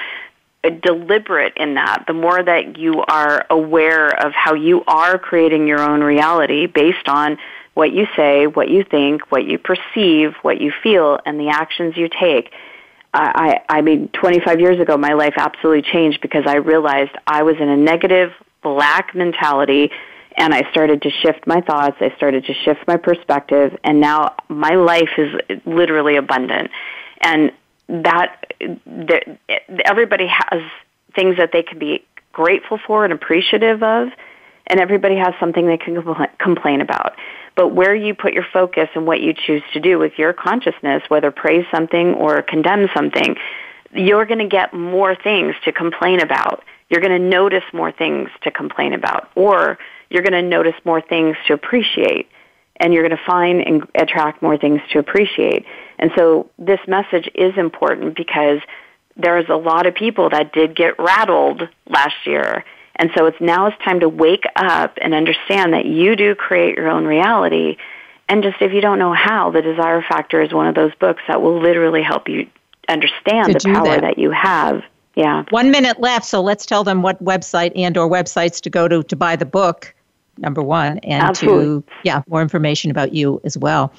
Uh, 0.64 0.70
deliberate 0.70 1.54
in 1.58 1.74
that, 1.74 2.04
the 2.06 2.14
more 2.14 2.42
that 2.42 2.78
you 2.78 3.02
are 3.08 3.46
aware 3.50 4.10
of 4.10 4.32
how 4.34 4.54
you 4.54 4.84
are 4.86 5.18
creating 5.18 5.66
your 5.66 5.82
own 5.82 6.02
reality 6.02 6.68
based 6.68 7.08
on 7.08 7.38
what 7.74 7.92
you 7.92 8.06
say, 8.16 8.46
what 8.46 8.70
you 8.70 8.84
think, 8.84 9.32
what 9.32 9.44
you 9.46 9.58
perceive, 9.58 10.34
what 10.44 10.62
you 10.62 10.72
feel, 10.84 11.20
and 11.26 11.40
the 11.40 11.50
actions 11.50 11.98
you 11.98 12.08
take. 12.10 12.52
I, 13.14 13.60
I 13.70 13.78
I 13.78 13.82
mean, 13.82 14.10
25 14.10 14.60
years 14.60 14.80
ago, 14.80 14.98
my 14.98 15.14
life 15.14 15.34
absolutely 15.38 15.82
changed 15.82 16.22
because 16.22 16.44
I 16.46 16.58
realized 16.58 17.12
I 17.26 17.44
was 17.44 17.56
in 17.60 17.68
a 17.68 17.78
negative, 17.78 18.32
lack 18.64 19.16
mentality, 19.16 19.92
and 20.38 20.54
I 20.54 20.70
started 20.70 21.02
to 21.02 21.10
shift 21.10 21.48
my 21.48 21.62
thoughts. 21.62 21.98
I 22.00 22.14
started 22.18 22.46
to 22.46 22.54
shift 22.54 22.88
my 22.88 22.98
perspective, 22.98 23.78
and 23.84 24.00
now 24.00 24.36
my 24.48 24.76
life 24.76 25.10
is 25.18 25.62
literally 25.66 26.18
abundant. 26.18 26.72
And 27.22 27.52
that 27.92 28.54
everybody 29.86 30.28
has 30.28 30.62
things 31.14 31.38
that 31.38 31.52
they 31.52 31.62
can 31.62 31.78
be 31.78 32.04
grateful 32.32 32.78
for 32.78 33.04
and 33.04 33.12
appreciative 33.12 33.84
of, 33.84 34.10
and 34.68 34.80
everybody 34.80 35.18
has 35.18 35.34
something 35.40 35.68
they 35.68 35.78
can 35.78 36.02
complain 36.40 36.80
about. 36.80 37.16
But 37.56 37.70
where 37.70 37.94
you 37.94 38.16
put 38.16 38.32
your 38.32 38.46
focus 38.54 38.88
and 38.96 39.06
what 39.06 39.20
you 39.20 39.34
choose 39.34 39.62
to 39.74 39.82
do 39.82 40.00
with 40.00 40.18
your 40.18 40.32
consciousness, 40.32 41.04
whether 41.10 41.32
praise 41.32 41.66
something 41.70 42.14
or 42.14 42.42
condemn 42.42 42.88
something, 42.94 43.36
you're 43.94 44.26
going 44.26 44.40
to 44.40 44.48
get 44.48 44.74
more 44.74 45.16
things 45.16 45.56
to 45.66 45.74
complain 45.74 46.22
about. 46.22 46.64
You're 46.90 47.02
going 47.02 47.22
to 47.22 47.28
notice 47.28 47.66
more 47.74 47.92
things 47.92 48.30
to 48.44 48.52
complain 48.52 48.94
about, 48.94 49.30
or 49.36 49.78
you're 50.10 50.24
going 50.24 50.32
to 50.32 50.42
notice 50.42 50.76
more 50.86 51.02
things 51.02 51.36
to 51.48 51.54
appreciate, 51.54 52.30
and 52.82 52.94
you're 52.94 53.08
going 53.08 53.18
to 53.18 53.26
find 53.26 53.62
and 53.62 53.88
attract 53.96 54.42
more 54.42 54.58
things 54.58 54.82
to 54.92 55.00
appreciate. 55.00 55.66
And 56.00 56.12
so 56.18 56.50
this 56.58 56.80
message 56.88 57.30
is 57.36 57.54
important 57.56 58.18
because 58.18 58.60
there's 59.16 59.48
a 59.50 59.56
lot 59.56 59.86
of 59.86 59.94
people 59.94 60.30
that 60.32 60.52
did 60.52 60.76
get 60.76 60.98
rattled 60.98 61.62
last 61.88 62.16
year. 62.26 62.66
And 62.96 63.12
so 63.16 63.28
it's 63.28 63.40
now 63.40 63.68
it's 63.68 63.78
time 63.84 64.00
to 64.00 64.10
wake 64.10 64.46
up 64.56 64.98
and 65.00 65.14
understand 65.14 65.74
that 65.74 65.86
you 65.86 66.16
do 66.16 66.34
create 66.34 66.76
your 66.76 66.90
own 66.90 67.06
reality. 67.06 67.78
And 68.28 68.42
just 68.42 68.62
if 68.62 68.74
you 68.74 68.82
don't 68.82 69.00
know 69.00 69.14
how, 69.14 69.52
the 69.52 69.62
desire 69.62 70.02
factor 70.02 70.42
is 70.42 70.52
one 70.52 70.68
of 70.68 70.74
those 70.74 70.94
books 70.96 71.22
that 71.28 71.42
will 71.42 71.62
literally 71.62 72.02
help 72.02 72.28
you 72.28 72.48
understand 72.90 73.54
the 73.54 73.60
power 73.60 73.86
that. 73.86 74.02
that 74.02 74.18
you 74.18 74.32
have. 74.32 74.84
Yeah. 75.16 75.44
One 75.50 75.72
minute 75.72 76.00
left, 76.00 76.26
so 76.26 76.42
let's 76.42 76.66
tell 76.66 76.84
them 76.84 77.02
what 77.02 77.24
website 77.24 77.74
and 77.76 77.98
or 77.98 78.10
websites 78.10 78.62
to 78.62 78.70
go 78.70 78.88
to 78.88 79.04
to 79.04 79.16
buy 79.16 79.36
the 79.36 79.46
book. 79.46 79.94
Number 80.42 80.62
one, 80.62 81.00
and 81.00 81.24
Absolutely. 81.24 81.82
to 81.82 81.84
yeah, 82.04 82.22
more 82.28 82.42
information 82.42 82.92
about 82.92 83.14
you 83.14 83.42
as 83.44 83.58
well. 83.58 83.94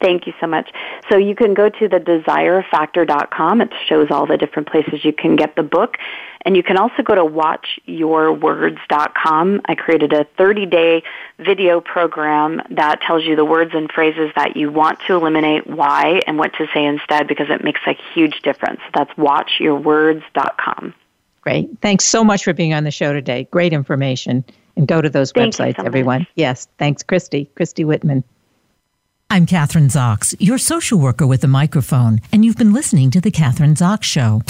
Thank 0.00 0.26
you 0.26 0.32
so 0.40 0.46
much. 0.46 0.70
So 1.10 1.18
you 1.18 1.34
can 1.34 1.52
go 1.52 1.68
to 1.68 1.88
the 1.88 1.98
desirefactor.com. 1.98 3.60
It 3.60 3.68
shows 3.86 4.10
all 4.10 4.24
the 4.26 4.38
different 4.38 4.68
places 4.68 5.04
you 5.04 5.12
can 5.12 5.36
get 5.36 5.56
the 5.56 5.62
book. 5.62 5.98
And 6.42 6.56
you 6.56 6.62
can 6.62 6.78
also 6.78 7.02
go 7.02 7.14
to 7.14 7.22
watchyourwords.com. 7.22 9.60
I 9.66 9.74
created 9.74 10.14
a 10.14 10.24
30 10.38 10.64
day 10.66 11.02
video 11.38 11.82
program 11.82 12.62
that 12.70 13.02
tells 13.02 13.24
you 13.24 13.36
the 13.36 13.44
words 13.44 13.72
and 13.74 13.92
phrases 13.92 14.32
that 14.36 14.56
you 14.56 14.72
want 14.72 15.00
to 15.06 15.16
eliminate, 15.16 15.66
why, 15.66 16.22
and 16.26 16.38
what 16.38 16.54
to 16.54 16.66
say 16.72 16.86
instead 16.86 17.28
because 17.28 17.50
it 17.50 17.62
makes 17.62 17.82
a 17.86 17.92
huge 18.14 18.40
difference. 18.40 18.80
That's 18.94 19.12
watchyourwords.com. 19.12 20.94
Great. 21.42 21.68
Thanks 21.82 22.04
so 22.04 22.24
much 22.24 22.44
for 22.44 22.54
being 22.54 22.72
on 22.72 22.84
the 22.84 22.90
show 22.90 23.12
today. 23.12 23.46
Great 23.50 23.74
information. 23.74 24.46
And 24.80 24.88
go 24.88 25.02
to 25.02 25.10
those 25.10 25.30
Thank 25.32 25.52
websites, 25.52 25.76
so 25.76 25.82
everyone. 25.84 26.20
Much. 26.20 26.28
Yes. 26.36 26.66
Thanks, 26.78 27.02
Christy. 27.02 27.50
Christy 27.54 27.84
Whitman. 27.84 28.24
I'm 29.28 29.44
Kathryn 29.44 29.90
Zox, 29.90 30.34
your 30.40 30.56
social 30.56 30.98
worker 30.98 31.26
with 31.26 31.44
a 31.44 31.48
microphone, 31.48 32.20
and 32.32 32.46
you've 32.46 32.56
been 32.56 32.72
listening 32.72 33.10
to 33.10 33.20
The 33.20 33.30
Kathryn 33.30 33.76
Zox 33.76 34.04
Show. 34.04 34.40